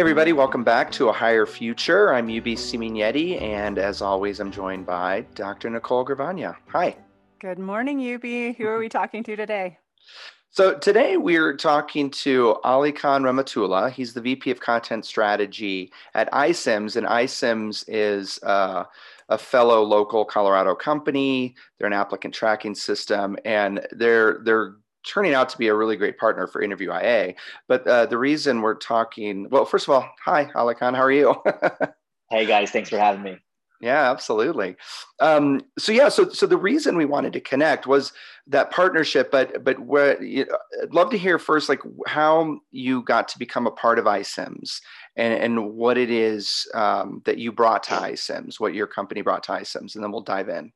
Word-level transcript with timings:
Hey, 0.00 0.02
everybody, 0.02 0.32
welcome 0.32 0.64
back 0.64 0.90
to 0.92 1.10
A 1.10 1.12
Higher 1.12 1.44
Future. 1.44 2.14
I'm 2.14 2.24
UB 2.24 2.56
Signetti, 2.56 3.38
and 3.38 3.76
as 3.76 4.00
always, 4.00 4.40
I'm 4.40 4.50
joined 4.50 4.86
by 4.86 5.26
Dr. 5.34 5.68
Nicole 5.68 6.04
Gravagna. 6.04 6.56
Hi. 6.68 6.96
Good 7.38 7.58
morning, 7.58 8.14
UB. 8.14 8.56
Who 8.56 8.66
are 8.66 8.78
we 8.78 8.88
talking 8.88 9.22
to 9.24 9.36
today? 9.36 9.76
So, 10.48 10.78
today 10.78 11.18
we're 11.18 11.54
talking 11.54 12.08
to 12.12 12.56
Alykhan 12.64 13.24
Rehmatullah. 13.24 13.92
He's 13.92 14.14
the 14.14 14.22
VP 14.22 14.50
of 14.50 14.58
Content 14.58 15.04
Strategy 15.04 15.92
at 16.14 16.32
iCIMS, 16.32 16.96
and 16.96 17.06
iCIMS 17.06 17.84
is 17.86 18.42
uh, 18.42 18.84
a 19.28 19.36
fellow 19.36 19.82
local 19.82 20.24
Colorado 20.24 20.74
company. 20.74 21.54
They're 21.76 21.86
an 21.86 21.92
applicant 21.92 22.32
tracking 22.32 22.74
system, 22.74 23.36
and 23.44 23.86
they're 23.92 24.40
they're 24.44 24.76
turning 25.04 25.34
out 25.34 25.48
to 25.50 25.58
be 25.58 25.68
a 25.68 25.74
really 25.74 25.96
great 25.96 26.18
partner 26.18 26.46
for 26.46 26.62
Interview 26.62 26.92
IA. 26.92 27.34
But 27.68 27.86
uh, 27.86 28.06
the 28.06 28.18
reason 28.18 28.62
we're 28.62 28.74
talking, 28.74 29.48
well, 29.50 29.64
first 29.64 29.88
of 29.88 29.94
all, 29.94 30.08
hi, 30.24 30.46
Alykhan, 30.54 30.94
how 30.94 31.02
are 31.02 31.12
you? 31.12 31.34
hey 32.30 32.46
guys, 32.46 32.70
thanks 32.70 32.90
for 32.90 32.98
having 32.98 33.22
me. 33.22 33.38
Yeah, 33.80 34.10
absolutely. 34.10 34.76
Um, 35.20 35.62
so 35.78 35.90
yeah, 35.90 36.10
so 36.10 36.28
so 36.28 36.46
the 36.46 36.58
reason 36.58 36.98
we 36.98 37.06
wanted 37.06 37.32
to 37.32 37.40
connect 37.40 37.86
was 37.86 38.12
that 38.46 38.70
partnership, 38.70 39.30
but 39.30 39.64
but 39.64 39.80
where 39.80 40.22
you 40.22 40.44
know, 40.44 40.58
I'd 40.82 40.92
love 40.92 41.08
to 41.10 41.18
hear 41.18 41.38
first, 41.38 41.70
like 41.70 41.80
how 42.06 42.60
you 42.70 43.02
got 43.02 43.26
to 43.28 43.38
become 43.38 43.66
a 43.66 43.70
part 43.70 43.98
of 43.98 44.04
iCIMS 44.04 44.80
and 45.16 45.32
and 45.32 45.72
what 45.72 45.96
it 45.96 46.10
is 46.10 46.68
um, 46.74 47.22
that 47.24 47.38
you 47.38 47.52
brought 47.52 47.82
to 47.84 47.92
iCIMS, 47.92 48.60
what 48.60 48.74
your 48.74 48.86
company 48.86 49.22
brought 49.22 49.44
to 49.44 49.52
iCIMS, 49.52 49.94
and 49.94 50.04
then 50.04 50.12
we'll 50.12 50.20
dive 50.20 50.50
in. 50.50 50.72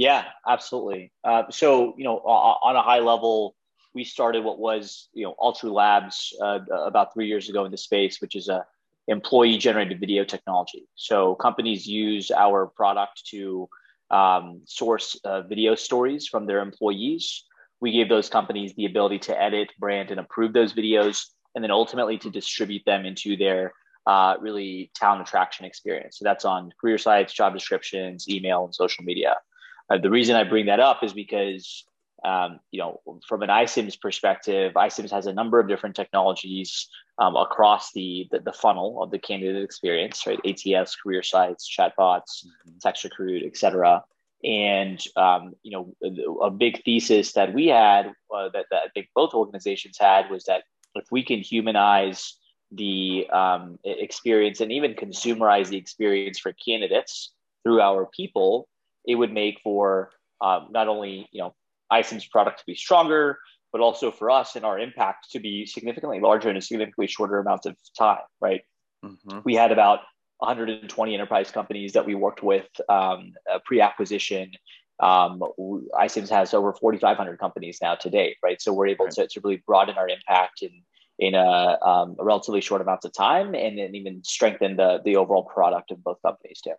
Yeah, 0.00 0.24
absolutely. 0.48 1.12
Uh, 1.22 1.42
so, 1.50 1.94
you 1.98 2.04
know, 2.04 2.16
on 2.20 2.74
a 2.74 2.80
high 2.80 3.00
level, 3.00 3.54
we 3.92 4.02
started 4.02 4.42
what 4.42 4.58
was, 4.58 5.10
you 5.12 5.24
know, 5.24 5.34
Altru 5.38 5.70
Labs 5.70 6.32
uh, 6.42 6.60
about 6.86 7.12
three 7.12 7.26
years 7.26 7.50
ago 7.50 7.66
in 7.66 7.70
the 7.70 7.76
space, 7.76 8.18
which 8.18 8.34
is 8.34 8.48
a 8.48 8.64
employee 9.08 9.58
generated 9.58 10.00
video 10.00 10.24
technology. 10.24 10.88
So 10.94 11.34
companies 11.34 11.86
use 11.86 12.30
our 12.30 12.66
product 12.66 13.26
to 13.32 13.68
um, 14.10 14.62
source 14.64 15.20
uh, 15.22 15.42
video 15.42 15.74
stories 15.74 16.26
from 16.26 16.46
their 16.46 16.60
employees. 16.60 17.44
We 17.82 17.92
gave 17.92 18.08
those 18.08 18.30
companies 18.30 18.72
the 18.76 18.86
ability 18.86 19.18
to 19.28 19.38
edit, 19.38 19.68
brand, 19.78 20.10
and 20.10 20.18
approve 20.18 20.54
those 20.54 20.72
videos, 20.72 21.26
and 21.54 21.62
then 21.62 21.70
ultimately 21.70 22.16
to 22.20 22.30
distribute 22.30 22.84
them 22.86 23.04
into 23.04 23.36
their 23.36 23.74
uh, 24.06 24.36
really 24.40 24.92
talent 24.94 25.28
attraction 25.28 25.66
experience. 25.66 26.18
So 26.18 26.24
that's 26.24 26.46
on 26.46 26.70
career 26.80 26.96
sites, 26.96 27.34
job 27.34 27.52
descriptions, 27.52 28.30
email, 28.30 28.64
and 28.64 28.74
social 28.74 29.04
media. 29.04 29.36
Uh, 29.90 29.98
the 29.98 30.10
reason 30.10 30.36
I 30.36 30.44
bring 30.44 30.66
that 30.66 30.80
up 30.80 31.02
is 31.02 31.12
because, 31.12 31.84
um, 32.24 32.60
you 32.70 32.78
know, 32.78 33.00
from 33.26 33.42
an 33.42 33.48
iCIMS 33.48 34.00
perspective, 34.00 34.74
iCIMS 34.74 35.10
has 35.10 35.26
a 35.26 35.32
number 35.32 35.58
of 35.58 35.68
different 35.68 35.96
technologies 35.96 36.88
um, 37.18 37.34
across 37.36 37.92
the, 37.92 38.28
the, 38.30 38.38
the 38.40 38.52
funnel 38.52 39.02
of 39.02 39.10
the 39.10 39.18
candidate 39.18 39.62
experience, 39.62 40.26
right? 40.26 40.38
ATS, 40.46 40.96
career 40.96 41.22
sites, 41.22 41.68
chatbots, 41.68 42.44
mm-hmm. 42.46 42.78
text 42.80 43.04
recruit, 43.04 43.42
et 43.44 43.56
cetera. 43.56 44.04
And 44.42 45.04
um, 45.16 45.52
you 45.62 45.72
know, 45.72 46.38
a 46.40 46.50
big 46.50 46.82
thesis 46.84 47.32
that 47.32 47.52
we 47.52 47.66
had, 47.66 48.06
uh, 48.34 48.48
that, 48.54 48.66
that 48.70 48.82
I 48.86 48.88
think 48.94 49.08
both 49.14 49.34
organizations 49.34 49.98
had, 49.98 50.30
was 50.30 50.44
that 50.44 50.62
if 50.94 51.04
we 51.10 51.22
can 51.22 51.40
humanize 51.40 52.36
the 52.72 53.28
um, 53.30 53.78
experience 53.84 54.60
and 54.60 54.72
even 54.72 54.94
consumerize 54.94 55.68
the 55.68 55.76
experience 55.76 56.38
for 56.38 56.52
candidates 56.52 57.32
through 57.64 57.82
our 57.82 58.06
people, 58.06 58.68
it 59.06 59.14
would 59.14 59.32
make 59.32 59.60
for 59.62 60.10
um, 60.40 60.68
not 60.70 60.88
only 60.88 61.28
you 61.32 61.40
know 61.40 61.54
iCIMS 61.92 62.30
product 62.30 62.60
to 62.60 62.64
be 62.66 62.74
stronger, 62.74 63.38
but 63.72 63.80
also 63.80 64.10
for 64.10 64.30
us 64.30 64.56
and 64.56 64.64
our 64.64 64.78
impact 64.78 65.30
to 65.32 65.40
be 65.40 65.66
significantly 65.66 66.20
larger 66.20 66.50
in 66.50 66.56
a 66.56 66.62
significantly 66.62 67.06
shorter 67.06 67.38
amount 67.38 67.66
of 67.66 67.76
time. 67.98 68.18
Right? 68.40 68.62
Mm-hmm. 69.04 69.40
We 69.44 69.54
had 69.54 69.72
about 69.72 70.00
120 70.38 71.14
enterprise 71.14 71.50
companies 71.50 71.92
that 71.92 72.06
we 72.06 72.14
worked 72.14 72.42
with 72.42 72.68
um, 72.88 73.32
pre-acquisition. 73.64 74.52
Um, 75.00 75.42
iCIMS 75.98 76.28
has 76.28 76.52
over 76.52 76.74
4,500 76.74 77.38
companies 77.38 77.78
now 77.80 77.94
to 77.96 78.10
date, 78.10 78.36
right? 78.42 78.60
So 78.60 78.72
we're 78.72 78.88
able 78.88 79.06
right. 79.06 79.14
to, 79.14 79.28
to 79.28 79.40
really 79.42 79.62
broaden 79.66 79.96
our 79.96 80.08
impact 80.08 80.62
in 80.62 80.70
in 81.18 81.34
a, 81.34 81.78
um, 81.84 82.16
a 82.18 82.24
relatively 82.24 82.62
short 82.62 82.80
amount 82.80 83.04
of 83.04 83.12
time, 83.12 83.54
and 83.54 83.78
then 83.78 83.94
even 83.94 84.24
strengthen 84.24 84.76
the 84.76 85.00
the 85.04 85.16
overall 85.16 85.44
product 85.44 85.90
of 85.90 86.02
both 86.02 86.16
companies 86.22 86.60
too. 86.62 86.74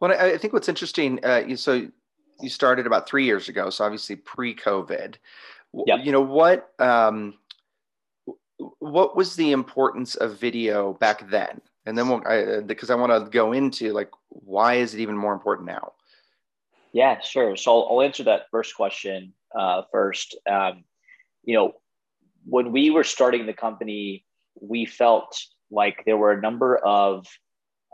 Well, 0.00 0.12
I 0.12 0.38
think 0.38 0.52
what's 0.52 0.68
interesting, 0.68 1.24
uh, 1.24 1.42
you, 1.46 1.56
so 1.56 1.86
you 2.40 2.48
started 2.48 2.86
about 2.86 3.06
three 3.06 3.26
years 3.26 3.48
ago, 3.48 3.68
so 3.70 3.84
obviously 3.84 4.16
pre-COVID. 4.16 5.16
Yep. 5.86 6.00
You 6.02 6.12
know 6.12 6.22
what? 6.22 6.70
Um, 6.78 7.34
what 8.78 9.16
was 9.16 9.36
the 9.36 9.52
importance 9.52 10.14
of 10.14 10.38
video 10.38 10.94
back 10.94 11.28
then? 11.30 11.60
And 11.86 11.96
then 11.96 12.08
we'll, 12.08 12.22
I, 12.26 12.60
because 12.60 12.90
I 12.90 12.94
want 12.94 13.12
to 13.12 13.30
go 13.30 13.52
into 13.52 13.92
like 13.92 14.10
why 14.28 14.74
is 14.74 14.94
it 14.94 15.00
even 15.00 15.16
more 15.16 15.32
important 15.32 15.66
now? 15.66 15.92
Yeah, 16.92 17.20
sure. 17.20 17.56
So 17.56 17.70
I'll, 17.72 17.88
I'll 17.90 18.02
answer 18.02 18.24
that 18.24 18.46
first 18.50 18.74
question 18.74 19.32
uh, 19.54 19.82
first. 19.92 20.36
Um, 20.48 20.84
you 21.44 21.54
know, 21.54 21.72
when 22.44 22.72
we 22.72 22.90
were 22.90 23.04
starting 23.04 23.46
the 23.46 23.52
company, 23.52 24.24
we 24.60 24.86
felt 24.86 25.38
like 25.70 26.02
there 26.04 26.16
were 26.16 26.32
a 26.32 26.40
number 26.40 26.76
of 26.76 27.26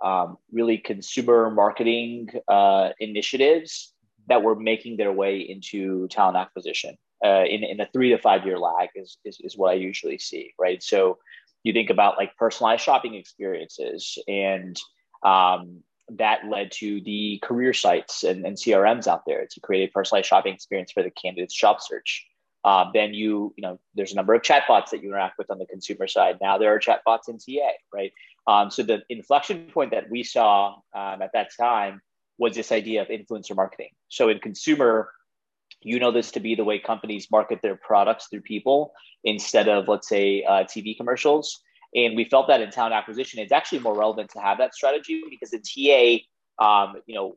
um, 0.05 0.37
really 0.53 0.79
consumer 0.79 1.51
marketing 1.51 2.29
uh, 2.49 2.91
initiatives 3.01 3.93
that 4.29 4.43
were 4.43 4.57
making 4.57 4.97
their 4.97 5.13
way 5.13 5.39
into 5.39 6.09
talent 6.09 6.37
acquisition 6.37 6.97
uh, 7.25 7.45
in, 7.45 7.65
in 7.65 7.81
a 7.81 7.89
three 7.93 8.11
to 8.11 8.19
five 8.19 8.45
year 8.45 8.59
lag 8.59 8.89
is, 8.95 9.19
is, 9.25 9.39
is 9.41 9.57
what 9.57 9.71
I 9.71 9.75
usually 9.75 10.19
see, 10.19 10.53
right? 10.59 10.83
So 10.83 11.19
you 11.63 11.73
think 11.73 11.91
about 11.91 12.17
like 12.17 12.37
personalized 12.37 12.83
shopping 12.83 13.15
experiences 13.15 14.19
and 14.29 14.79
um, 15.23 15.83
that 16.09 16.41
led 16.49 16.71
to 16.73 17.01
the 17.01 17.41
career 17.43 17.73
sites 17.73 18.23
and, 18.23 18.47
and 18.47 18.57
CRMs 18.57 19.07
out 19.07 19.23
there 19.27 19.47
to 19.51 19.61
create 19.61 19.89
a 19.89 19.93
personalized 19.93 20.29
shopping 20.29 20.55
experience 20.55 20.93
for 20.93 21.03
the 21.03 21.11
candidate's 21.11 21.55
job 21.55 21.81
search. 21.81 22.27
Uh, 22.65 22.87
then 22.93 23.15
you, 23.15 23.55
you 23.57 23.63
know, 23.63 23.79
there's 23.95 24.13
a 24.13 24.17
number 24.17 24.35
of 24.35 24.43
chatbots 24.43 24.91
that 24.91 25.03
you 25.03 25.09
interact 25.09 25.39
with 25.39 25.51
on 25.51 25.59
the 25.59 25.67
consumer 25.67 26.07
side. 26.07 26.37
Now 26.41 26.59
there 26.59 26.75
are 26.75 26.81
chatbots 26.81 27.29
in 27.29 27.39
TA, 27.39 27.71
right? 27.93 28.13
Um, 28.47 28.71
so 28.71 28.83
the 28.83 29.03
inflection 29.09 29.69
point 29.73 29.91
that 29.91 30.11
we 30.11 30.23
saw 30.23 30.77
um, 30.95 31.23
at 31.23 31.31
that 31.33 31.49
time 31.59 32.01
was 32.39 32.55
this 32.55 32.71
idea 32.71 33.03
of 33.03 33.09
influencer 33.09 33.57
marketing. 33.57 33.91
So 34.09 34.29
in 34.29 34.39
consumer, 34.39 35.11
you 35.83 35.99
know 35.99 36.11
this 36.11 36.31
to 36.33 36.41
be 36.41 36.55
the 36.55 36.65
way 36.65 36.79
companies 36.79 37.29
market 37.31 37.61
their 37.63 37.77
products 37.77 38.29
through 38.29 38.43
people 38.43 38.93
instead 39.25 39.69
of 39.69 39.89
let's 39.89 40.09
say 40.09 40.45
uh, 40.45 40.65
TV 40.65 40.97
commercials. 40.97 41.61
And 41.95 42.17
we 42.17 42.25
felt 42.25 42.49
that 42.49 42.61
in 42.61 42.71
talent 42.71 42.95
acquisition, 42.95 43.41
it's 43.41 43.53
actually 43.53 43.79
more 43.79 43.97
relevant 43.97 44.31
to 44.31 44.41
have 44.41 44.59
that 44.59 44.75
strategy 44.75 45.23
because 45.31 45.53
in 45.53 45.63
TA, 45.63 46.19
um, 46.65 46.97
you 47.07 47.15
know, 47.15 47.37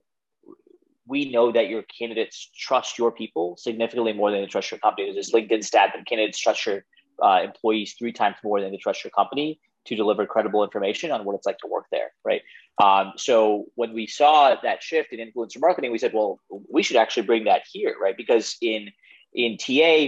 we 1.07 1.31
know 1.31 1.51
that 1.51 1.69
your 1.69 1.83
candidates 1.83 2.49
trust 2.55 2.97
your 2.97 3.11
people 3.11 3.57
significantly 3.57 4.13
more 4.13 4.31
than 4.31 4.41
they 4.41 4.47
trust 4.47 4.69
your 4.69 4.79
company. 4.79 5.11
There's 5.11 5.27
this 5.27 5.33
LinkedIn 5.33 5.63
stat 5.63 5.91
that 5.95 6.05
candidates 6.05 6.39
trust 6.39 6.65
your 6.65 6.83
uh, 7.23 7.41
employees 7.43 7.95
three 7.97 8.13
times 8.13 8.35
more 8.43 8.61
than 8.61 8.71
they 8.71 8.77
trust 8.77 9.03
your 9.03 9.11
company 9.11 9.59
to 9.85 9.95
deliver 9.95 10.25
credible 10.25 10.63
information 10.63 11.11
on 11.11 11.25
what 11.25 11.35
it's 11.35 11.45
like 11.45 11.57
to 11.59 11.67
work 11.67 11.85
there, 11.91 12.11
right? 12.23 12.41
Um, 12.81 13.13
so 13.17 13.65
when 13.75 13.93
we 13.93 14.07
saw 14.07 14.55
that 14.61 14.83
shift 14.83 15.11
in 15.13 15.19
influencer 15.19 15.59
marketing, 15.59 15.91
we 15.91 15.97
said, 15.97 16.13
well, 16.13 16.39
we 16.71 16.83
should 16.83 16.97
actually 16.97 17.23
bring 17.23 17.45
that 17.45 17.63
here, 17.71 17.95
right? 18.01 18.15
Because 18.15 18.55
in 18.61 18.89
in 19.33 19.57
TA, 19.57 20.07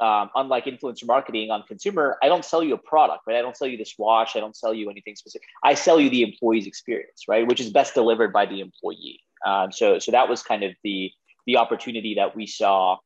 um, 0.00 0.30
unlike 0.34 0.64
influencer 0.64 1.06
marketing 1.06 1.50
on 1.50 1.62
consumer, 1.68 2.16
I 2.22 2.28
don't 2.28 2.44
sell 2.44 2.62
you 2.62 2.74
a 2.74 2.78
product, 2.78 3.22
right? 3.26 3.36
I 3.36 3.42
don't 3.42 3.56
sell 3.56 3.68
you 3.68 3.76
this 3.76 3.94
watch. 3.98 4.36
I 4.36 4.40
don't 4.40 4.56
sell 4.56 4.74
you 4.74 4.90
anything 4.90 5.16
specific. 5.16 5.46
I 5.62 5.74
sell 5.74 6.00
you 6.00 6.10
the 6.10 6.22
employee's 6.22 6.66
experience, 6.66 7.24
right? 7.28 7.46
Which 7.46 7.60
is 7.60 7.70
best 7.70 7.94
delivered 7.94 8.32
by 8.32 8.46
the 8.46 8.60
employee. 8.60 9.20
Um, 9.46 9.70
so, 9.70 9.98
so 9.98 10.12
that 10.12 10.28
was 10.28 10.42
kind 10.42 10.62
of 10.62 10.72
the 10.82 11.10
the 11.46 11.58
opportunity 11.58 12.14
that 12.14 12.34
we 12.34 12.46
saw, 12.46 12.96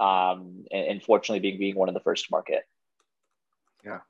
um, 0.00 0.64
and, 0.70 0.86
and 0.86 1.02
fortunately 1.02 1.40
being 1.40 1.58
being 1.58 1.74
one 1.74 1.88
of 1.88 1.94
the 1.94 2.00
first 2.00 2.26
to 2.26 2.28
market. 2.30 2.62
Yeah, 3.84 4.00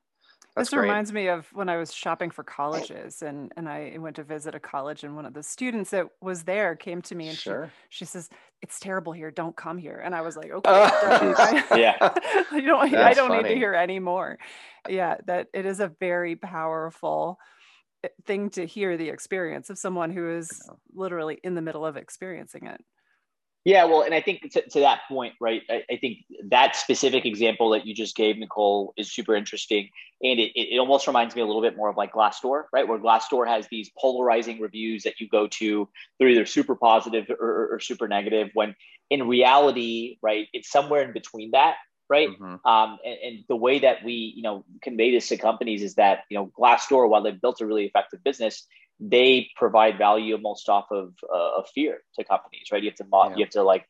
this 0.59 0.71
great. 0.71 0.83
reminds 0.83 1.13
me 1.13 1.29
of 1.29 1.47
when 1.53 1.69
I 1.69 1.77
was 1.77 1.93
shopping 1.93 2.31
for 2.31 2.43
colleges 2.43 3.23
and, 3.23 3.53
and 3.57 3.69
I 3.69 3.97
went 3.99 4.17
to 4.17 4.25
visit 4.25 4.55
a 4.55 4.61
college 4.61 5.05
and 5.05 5.17
one 5.17 5.27
of 5.27 5.35
the 5.35 5.43
students 5.43 5.91
that 5.91 6.07
was 6.21 6.45
there 6.45 6.77
came 6.77 7.03
to 7.03 7.15
me 7.15 7.29
and 7.29 7.39
sure. 7.39 7.71
she, 7.89 7.99
she 7.99 8.05
says, 8.05 8.29
it's 8.63 8.81
terrible 8.81 9.13
here. 9.13 9.31
Don't 9.31 9.57
come 9.57 9.79
here. 9.79 10.01
And 10.05 10.15
I 10.15 10.21
was 10.21 10.37
like, 10.37 10.51
okay, 10.53 10.71
uh, 10.71 11.63
yeah, 11.77 12.15
you 12.53 12.63
don't, 12.63 12.95
I 12.95 13.15
don't 13.15 13.29
funny. 13.29 13.43
need 13.43 13.49
to 13.51 13.55
hear 13.55 13.75
any 13.75 13.99
more. 13.99 14.39
Yeah. 14.89 15.17
That 15.27 15.49
it 15.53 15.67
is 15.67 15.81
a 15.81 15.89
very 16.01 16.37
powerful 16.37 17.39
eh, 18.05 18.09
thing 18.27 18.51
to 18.51 18.67
hear 18.67 18.97
the 18.97 19.09
experience 19.09 19.71
of 19.71 19.79
someone 19.79 20.11
who 20.11 20.37
is 20.37 20.51
literally 20.93 21.39
in 21.43 21.55
the 21.55 21.63
middle 21.63 21.87
of 21.87 21.97
experiencing 21.97 22.67
it. 22.67 22.81
Yeah, 23.65 23.85
well, 23.85 24.03
and 24.03 24.15
I 24.15 24.21
think 24.21 24.51
to, 24.53 24.63
to 24.63 24.81
that 24.81 25.01
point, 25.09 25.35
right? 25.41 25.63
I, 25.69 25.83
I, 25.91 25.97
think 25.97 26.19
that 26.49 26.77
specific 26.77 27.27
example 27.27 27.71
that 27.71 27.87
you 27.87 27.95
just 27.95 28.17
gave, 28.17 28.39
Nicole, 28.39 28.95
is 28.97 29.13
super 29.13 29.35
interesting, 29.35 29.91
and 30.23 30.39
it, 30.39 30.53
it 30.55 30.79
almost 30.79 31.07
reminds 31.07 31.35
me 31.35 31.43
a 31.43 31.45
little 31.47 31.61
bit 31.61 31.77
more 31.77 31.91
of 31.91 31.97
like 31.97 32.13
Glassdoor, 32.13 32.65
right? 32.73 32.87
Where 32.87 32.99
Glassdoor 32.99 33.47
has 33.47 33.67
these 33.69 33.91
polarizing 34.01 34.61
reviews 34.61 35.03
that 35.03 35.21
you 35.21 35.29
go 35.29 35.49
to; 35.49 35.89
they're 36.19 36.29
either 36.29 36.47
super 36.47 36.77
positive 36.77 37.29
or, 37.39 37.75
or 37.75 37.81
super 37.81 38.09
negative. 38.09 38.51
When 38.55 38.75
in 39.11 39.29
reality, 39.29 40.19
right, 40.23 40.47
it's 40.53 40.71
somewhere 40.71 41.03
in 41.03 41.13
between 41.13 41.51
that. 41.53 41.77
right? 42.09 42.29
Mm-hmm. 42.29 42.67
Um, 42.67 42.99
and, 43.05 43.19
and, 43.23 43.45
the 43.49 43.57
way 43.57 43.81
that 43.81 44.03
we, 44.03 44.33
you 44.35 44.43
know, 44.43 44.65
convey 44.83 45.11
this 45.11 45.29
to 45.29 45.37
companies 45.37 45.83
is 45.83 45.97
that, 45.97 46.21
you 46.31 46.39
know, 46.39 46.51
Glassdoor, 46.59 47.09
while 47.09 47.23
they've 47.23 47.41
built 47.41 47.61
a 47.61 47.67
really 47.67 47.85
effective 47.85 48.25
business, 48.25 48.67
they 49.01 49.51
provide 49.57 49.99
value 49.99 50.35
almost 50.35 50.69
off 50.69 50.87
of, 50.91 51.15
uh, 51.33 51.59
of 51.59 51.69
fear 51.75 51.99
to 52.17 52.25
companies, 52.25 52.69
right? 52.73 52.83
You 52.83 52.91
have 52.91 52.97
to, 52.97 53.05
mo- 53.05 53.29
yeah. 53.31 53.37
you 53.37 53.45
have 53.45 53.53
to 53.53 53.63
like 53.63 53.87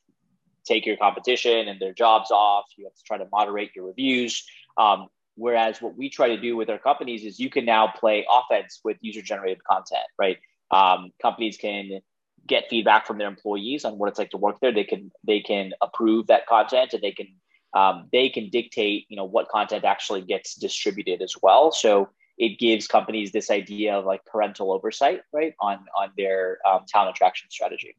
take 0.67 0.85
your 0.85 0.97
competition 0.97 1.69
and 1.69 1.81
their 1.81 1.95
jobs 1.95 2.31
off. 2.31 2.67
You 2.77 2.85
have 2.85 2.95
to 2.95 3.03
try 3.05 3.19
to 3.19 3.27
moderate 3.33 3.71
your 3.75 3.87
reviews. 3.87 4.45
Um, 4.77 5.09
whereas 5.37 5.81
what 5.81 5.97
we 5.97 6.11
try 6.11 6.29
to 6.29 6.41
do 6.41 6.57
with 6.57 6.69
our 6.69 6.79
companies 6.79 7.25
is 7.25 7.41
you 7.41 7.49
can 7.49 7.65
now 7.65 7.93
play 7.99 8.27
offense 8.31 8.81
with 8.85 8.99
user 9.01 9.23
generated 9.23 9.65
content, 9.65 10.05
right? 10.19 10.39
Um, 10.71 11.11
companies 11.23 11.57
can 11.57 12.01
get 12.47 12.65
feedback 12.69 13.07
from 13.07 13.19
their 13.19 13.29
employees 13.29 13.85
on 13.85 13.99
what 13.99 14.09
it's 14.09 14.19
like 14.19 14.31
to 14.31 14.37
work 14.37 14.59
there. 14.61 14.73
They 14.73 14.85
can 14.85 15.11
they 15.25 15.41
can 15.41 15.73
approve 15.81 16.27
that 16.27 16.47
content 16.47 16.93
and 16.93 17.03
they 17.03 17.13
can 17.13 17.29
um, 17.75 18.09
they 18.13 18.29
can 18.29 18.51
dictate 18.51 19.07
you 19.09 19.17
know 19.17 19.25
what 19.25 19.49
content 19.49 19.85
actually 19.85 20.23
gets 20.23 20.55
distributed 20.55 21.23
as 21.23 21.35
well. 21.43 21.71
So 21.73 22.09
it 22.39 22.59
gives 22.59 22.87
companies 22.87 23.33
this 23.33 23.51
idea 23.51 23.97
of 23.97 24.05
like 24.05 24.25
parental 24.25 24.73
oversight, 24.73 25.23
right, 25.33 25.55
on 25.61 25.85
on 25.99 26.11
their 26.17 26.59
um, 26.67 26.85
talent 26.89 27.17
attraction 27.17 27.51
strategy. 27.51 27.97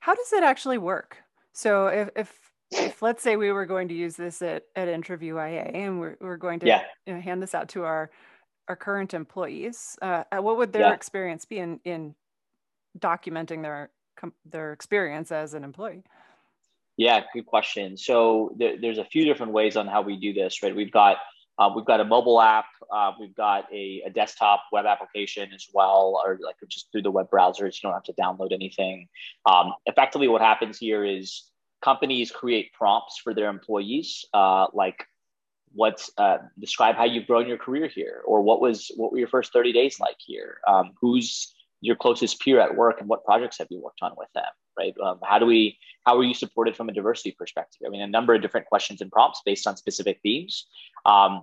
How 0.00 0.14
does 0.14 0.32
it 0.32 0.42
actually 0.42 0.78
work? 0.78 1.18
So 1.52 1.86
if 1.86 2.08
if 2.16 2.38
if 2.70 3.02
let's 3.02 3.22
say 3.22 3.36
we 3.36 3.52
were 3.52 3.66
going 3.66 3.88
to 3.88 3.94
use 3.94 4.16
this 4.16 4.40
at, 4.42 4.64
at 4.74 4.88
interview 4.88 5.36
IA 5.36 5.64
and 5.64 6.00
we're, 6.00 6.16
we're 6.20 6.38
going 6.38 6.58
to 6.60 6.66
yeah. 6.66 6.82
you 7.06 7.14
know, 7.14 7.20
hand 7.20 7.42
this 7.42 7.54
out 7.54 7.68
to 7.70 7.84
our 7.84 8.10
our 8.68 8.76
current 8.76 9.12
employees, 9.12 9.98
uh, 10.02 10.24
what 10.32 10.56
would 10.56 10.72
their 10.72 10.82
yeah. 10.82 10.92
experience 10.92 11.44
be 11.44 11.58
in 11.58 11.80
in 11.84 12.14
documenting 12.98 13.62
their 13.62 13.90
their 14.44 14.72
experience 14.72 15.30
as 15.30 15.52
an 15.54 15.64
employee? 15.64 16.04
Yeah, 16.96 17.22
good 17.32 17.46
question. 17.46 17.96
So 17.96 18.54
there, 18.56 18.76
there's 18.80 18.98
a 18.98 19.04
few 19.04 19.24
different 19.24 19.52
ways 19.52 19.76
on 19.76 19.86
how 19.86 20.02
we 20.02 20.16
do 20.16 20.32
this, 20.32 20.62
right? 20.62 20.76
We've 20.76 20.92
got 20.92 21.16
uh, 21.62 21.72
we've 21.74 21.84
got 21.84 22.00
a 22.00 22.04
mobile 22.04 22.40
app, 22.40 22.66
uh, 22.92 23.12
we've 23.20 23.34
got 23.34 23.72
a, 23.72 24.02
a, 24.06 24.10
desktop 24.10 24.64
web 24.72 24.84
application 24.84 25.52
as 25.54 25.68
well, 25.72 26.20
or 26.24 26.38
like 26.44 26.56
just 26.68 26.90
through 26.90 27.02
the 27.02 27.10
web 27.10 27.30
browsers. 27.30 27.76
You 27.76 27.88
don't 27.88 27.92
have 27.92 28.02
to 28.04 28.12
download 28.14 28.52
anything. 28.52 29.08
Um, 29.46 29.72
effectively, 29.86 30.28
what 30.28 30.40
happens 30.40 30.78
here 30.78 31.04
is 31.04 31.44
companies 31.80 32.30
create 32.30 32.72
prompts 32.72 33.18
for 33.22 33.32
their 33.32 33.48
employees, 33.48 34.24
uh, 34.34 34.66
like 34.72 35.06
what's 35.74 36.10
uh, 36.18 36.38
describe 36.58 36.96
how 36.96 37.04
you've 37.04 37.26
grown 37.26 37.46
your 37.46 37.58
career 37.58 37.86
here, 37.86 38.22
or 38.26 38.42
what 38.42 38.60
was 38.60 38.90
what 38.96 39.12
were 39.12 39.18
your 39.18 39.28
first 39.28 39.52
30 39.52 39.72
days 39.72 40.00
like 40.00 40.16
here? 40.18 40.58
Um, 40.66 40.92
who's 41.00 41.54
your 41.80 41.96
closest 41.96 42.40
peer 42.40 42.60
at 42.60 42.74
work, 42.74 43.00
and 43.00 43.08
what 43.08 43.24
projects 43.24 43.58
have 43.58 43.68
you 43.70 43.80
worked 43.80 44.00
on 44.02 44.12
with 44.16 44.28
them? 44.34 44.44
Right? 44.76 44.94
Um, 45.04 45.20
how 45.22 45.38
do 45.38 45.46
we 45.46 45.78
how 46.04 46.18
are 46.18 46.24
you 46.24 46.34
supported 46.34 46.76
from 46.76 46.88
a 46.88 46.92
diversity 46.92 47.36
perspective? 47.38 47.82
I 47.86 47.90
mean, 47.90 48.02
a 48.02 48.06
number 48.08 48.34
of 48.34 48.42
different 48.42 48.66
questions 48.66 49.00
and 49.00 49.12
prompts 49.12 49.42
based 49.44 49.66
on 49.66 49.76
specific 49.76 50.18
themes. 50.22 50.66
Um, 51.04 51.42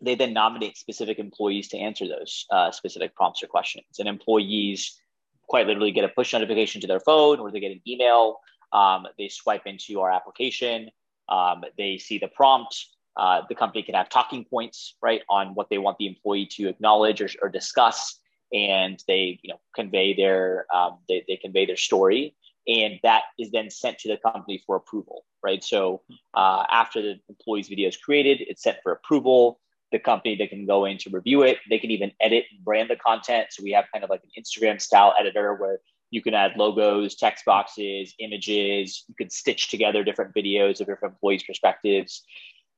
they 0.00 0.14
then 0.14 0.32
nominate 0.32 0.76
specific 0.76 1.18
employees 1.18 1.68
to 1.68 1.78
answer 1.78 2.06
those 2.06 2.46
uh, 2.50 2.70
specific 2.70 3.14
prompts 3.14 3.42
or 3.42 3.46
questions, 3.46 3.98
and 3.98 4.08
employees 4.08 4.98
quite 5.46 5.66
literally 5.66 5.92
get 5.92 6.04
a 6.04 6.08
push 6.08 6.32
notification 6.32 6.80
to 6.80 6.86
their 6.86 7.00
phone 7.00 7.38
or 7.38 7.50
they 7.50 7.60
get 7.60 7.70
an 7.70 7.80
email 7.86 8.38
um, 8.74 9.06
they 9.16 9.28
swipe 9.28 9.66
into 9.66 10.00
our 10.00 10.10
application. 10.10 10.90
Um, 11.28 11.62
they 11.78 11.96
see 11.96 12.18
the 12.18 12.28
prompt. 12.28 12.86
Uh, 13.16 13.42
the 13.48 13.54
company 13.54 13.82
can 13.82 13.94
have 13.94 14.08
talking 14.08 14.44
points, 14.44 14.96
right, 15.00 15.22
on 15.30 15.54
what 15.54 15.70
they 15.70 15.78
want 15.78 15.96
the 15.98 16.08
employee 16.08 16.46
to 16.46 16.68
acknowledge 16.68 17.22
or, 17.22 17.28
or 17.40 17.48
discuss, 17.48 18.18
and 18.52 19.02
they, 19.06 19.38
you 19.42 19.52
know, 19.52 19.60
convey 19.74 20.14
their 20.14 20.66
um, 20.74 20.98
they, 21.08 21.24
they 21.28 21.36
convey 21.36 21.64
their 21.64 21.76
story, 21.76 22.34
and 22.66 22.98
that 23.04 23.22
is 23.38 23.52
then 23.52 23.70
sent 23.70 23.98
to 24.00 24.08
the 24.08 24.16
company 24.16 24.60
for 24.66 24.74
approval, 24.74 25.24
right? 25.44 25.62
So 25.62 26.02
uh, 26.34 26.64
after 26.68 27.00
the 27.00 27.20
employee's 27.28 27.68
video 27.68 27.88
is 27.88 27.96
created, 27.96 28.40
it's 28.40 28.64
sent 28.64 28.78
for 28.82 28.90
approval. 28.90 29.60
The 29.94 30.00
company 30.00 30.34
they 30.34 30.48
can 30.48 30.66
go 30.66 30.86
in 30.86 30.98
to 30.98 31.10
review 31.10 31.42
it. 31.42 31.58
They 31.70 31.78
can 31.78 31.92
even 31.92 32.10
edit 32.20 32.46
and 32.50 32.64
brand 32.64 32.90
the 32.90 32.96
content. 32.96 33.46
So 33.52 33.62
we 33.62 33.70
have 33.70 33.84
kind 33.92 34.02
of 34.02 34.10
like 34.10 34.22
an 34.24 34.30
Instagram 34.36 34.80
style 34.80 35.14
editor 35.16 35.54
where 35.54 35.78
you 36.10 36.20
can 36.20 36.34
add 36.34 36.56
logos, 36.56 37.14
text 37.14 37.44
boxes, 37.44 38.12
images. 38.18 39.04
You 39.06 39.14
can 39.14 39.30
stitch 39.30 39.70
together 39.70 40.02
different 40.02 40.34
videos 40.34 40.80
of 40.80 40.88
different 40.88 41.14
employees' 41.14 41.44
perspectives. 41.44 42.24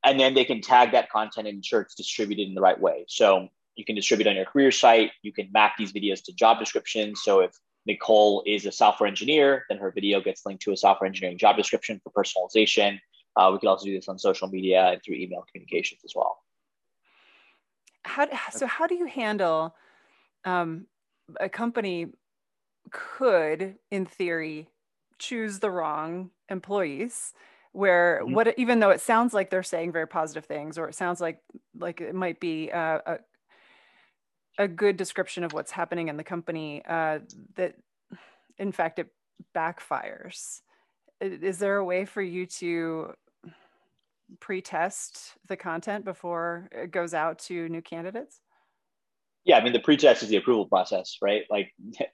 And 0.05 0.21
then 0.21 0.35
they 0.35 0.45
can 0.45 0.61
tag 0.61 0.93
that 0.93 1.09
content 1.09 1.47
and 1.49 1.57
ensure 1.57 1.81
it's 1.81 1.95
distributed 1.95 2.49
in 2.49 2.55
the 2.55 2.61
right 2.61 2.79
way. 2.79 3.07
So 3.09 3.49
you 3.77 3.87
can 3.87 3.97
distribute 3.97 4.27
on 4.27 4.37
your 4.37 4.45
career 4.45 4.71
site. 4.71 5.13
You 5.23 5.33
can 5.33 5.49
map 5.53 5.73
these 5.79 5.95
videos 5.95 6.23
to 6.25 6.35
job 6.35 6.59
descriptions. 6.59 7.23
So 7.25 7.41
if 7.41 7.53
Nicole 7.87 8.43
is 8.47 8.67
a 8.67 8.73
software 8.73 9.09
engineer, 9.09 9.65
then 9.71 9.79
her 9.79 9.91
video 9.91 10.21
gets 10.21 10.45
linked 10.45 10.65
to 10.65 10.73
a 10.73 10.77
software 10.77 11.09
engineering 11.09 11.39
job 11.39 11.57
description 11.57 11.99
for 12.05 12.11
personalization. 12.11 12.99
Uh, 13.37 13.51
we 13.55 13.59
can 13.59 13.71
also 13.71 13.87
do 13.87 13.95
this 13.95 14.09
on 14.09 14.19
social 14.19 14.49
media 14.49 14.89
and 14.89 15.01
through 15.03 15.15
email 15.15 15.47
communications 15.51 16.03
as 16.05 16.13
well. 16.15 16.39
How, 18.07 18.29
so 18.51 18.67
how 18.67 18.87
do 18.87 18.95
you 18.95 19.07
handle 19.07 19.75
um, 20.45 20.87
a 21.41 21.49
company 21.49 22.07
could, 22.91 23.77
in 23.91 24.07
theory, 24.07 24.69
choose 25.19 25.59
the 25.59 25.71
wrong 25.71 26.31
employees 26.49 27.33
where 27.73 28.21
mm-hmm. 28.23 28.35
what 28.35 28.59
even 28.59 28.81
though 28.81 28.91
it 28.91 29.01
sounds 29.01 29.35
like 29.35 29.51
they're 29.51 29.63
saying 29.63 29.93
very 29.93 30.07
positive 30.07 30.47
things 30.47 30.79
or 30.79 30.89
it 30.89 30.95
sounds 30.95 31.21
like 31.21 31.41
like 31.79 32.01
it 32.01 32.15
might 32.15 32.41
be 32.41 32.71
a, 32.71 33.03
a, 33.07 34.65
a 34.65 34.69
good 34.69 34.97
description 34.97 35.45
of 35.45 35.53
what's 35.53 35.71
happening 35.71 36.09
in 36.09 36.17
the 36.17 36.25
company 36.25 36.83
uh, 36.89 37.19
that 37.57 37.75
in 38.59 38.73
fact 38.73 38.99
it 38.99 39.09
backfires 39.55 40.61
is 41.21 41.59
there 41.59 41.77
a 41.77 41.85
way 41.85 42.05
for 42.05 42.23
you 42.23 42.47
to 42.47 43.13
pre-test 44.41 45.33
the 45.49 45.57
content 45.57 46.05
before 46.05 46.69
it 46.73 46.91
goes 46.91 47.15
out 47.15 47.39
to 47.39 47.69
new 47.69 47.83
candidates 47.83 48.41
yeah 49.45 49.57
i 49.57 49.63
mean 49.63 49.73
the 49.73 49.81
pre-test 49.81 50.23
is 50.23 50.29
the 50.29 50.37
approval 50.37 50.67
process 50.67 51.19
right 51.23 51.45
like 51.51 51.73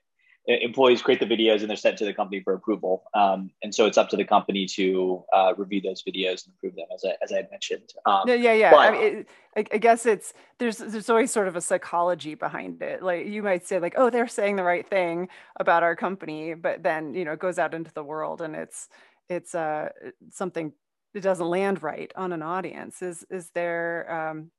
employees 0.45 1.01
create 1.01 1.19
the 1.19 1.25
videos 1.25 1.61
and 1.61 1.69
they're 1.69 1.77
sent 1.77 1.97
to 1.97 2.05
the 2.05 2.13
company 2.13 2.41
for 2.43 2.53
approval. 2.53 3.03
Um, 3.13 3.51
and 3.61 3.73
so 3.73 3.85
it's 3.85 3.97
up 3.97 4.09
to 4.09 4.17
the 4.17 4.25
company 4.25 4.65
to 4.67 5.23
uh, 5.33 5.53
review 5.55 5.79
those 5.79 6.03
videos 6.03 6.45
and 6.45 6.53
approve 6.57 6.75
them, 6.75 6.87
as 6.93 7.05
I, 7.05 7.13
as 7.23 7.31
I 7.31 7.47
mentioned. 7.49 7.93
Um, 8.05 8.23
yeah, 8.27 8.35
yeah, 8.35 8.53
yeah. 8.53 8.71
But, 8.71 8.79
I, 8.79 8.91
mean, 8.91 9.25
it, 9.55 9.67
I 9.71 9.77
guess 9.77 10.05
it's 10.05 10.33
there's 10.59 10.77
there's 10.79 11.09
always 11.09 11.31
sort 11.31 11.47
of 11.47 11.55
a 11.55 11.61
psychology 11.61 12.35
behind 12.35 12.81
it. 12.81 13.01
Like 13.01 13.27
you 13.27 13.41
might 13.41 13.65
say, 13.65 13.79
like, 13.79 13.93
oh, 13.97 14.09
they're 14.09 14.27
saying 14.27 14.57
the 14.57 14.63
right 14.63 14.87
thing 14.87 15.29
about 15.59 15.83
our 15.83 15.95
company, 15.95 16.55
but 16.55 16.83
then 16.83 17.13
you 17.13 17.23
know 17.23 17.33
it 17.33 17.39
goes 17.39 17.57
out 17.57 17.73
into 17.73 17.93
the 17.93 18.03
world 18.03 18.41
and 18.41 18.55
it's 18.55 18.89
it's 19.29 19.55
uh, 19.55 19.89
something 20.31 20.73
it 21.13 21.21
doesn't 21.21 21.47
land 21.47 21.83
right 21.83 22.11
on 22.15 22.33
an 22.33 22.41
audience. 22.41 23.01
Is 23.01 23.25
is 23.29 23.49
there 23.53 24.29
um, 24.29 24.51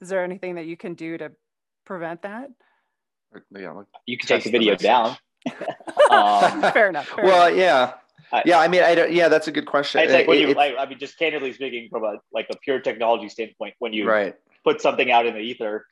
is 0.00 0.08
there 0.08 0.24
anything 0.24 0.56
that 0.56 0.66
you 0.66 0.76
can 0.76 0.94
do 0.94 1.18
to 1.18 1.32
prevent 1.84 2.22
that? 2.22 2.50
yeah, 3.50 3.72
like 3.72 3.86
you 4.06 4.18
can 4.18 4.26
take 4.26 4.44
the 4.44 4.50
video 4.50 4.76
down. 4.76 5.16
um, 6.10 6.62
fair 6.72 6.88
enough. 6.88 7.08
Fair 7.08 7.24
well, 7.24 7.46
enough. 7.48 7.58
yeah. 7.58 7.92
I, 8.30 8.42
yeah, 8.44 8.58
I 8.58 8.68
mean, 8.68 8.82
I 8.82 8.94
don't, 8.94 9.12
yeah, 9.12 9.28
that's 9.28 9.48
a 9.48 9.52
good 9.52 9.66
question. 9.66 10.02
It's 10.02 10.12
like 10.12 10.26
when 10.26 10.36
it, 10.36 10.48
you, 10.48 10.54
like, 10.54 10.74
I 10.78 10.84
mean, 10.84 10.98
just 10.98 11.18
candidly 11.18 11.52
speaking, 11.52 11.88
from 11.90 12.04
a 12.04 12.16
like 12.32 12.46
a 12.50 12.58
pure 12.58 12.78
technology 12.80 13.28
standpoint, 13.28 13.74
when 13.78 13.94
you 13.94 14.06
right. 14.06 14.34
put 14.64 14.82
something 14.82 15.10
out 15.10 15.24
in 15.24 15.32
the 15.32 15.40
ether, 15.40 15.86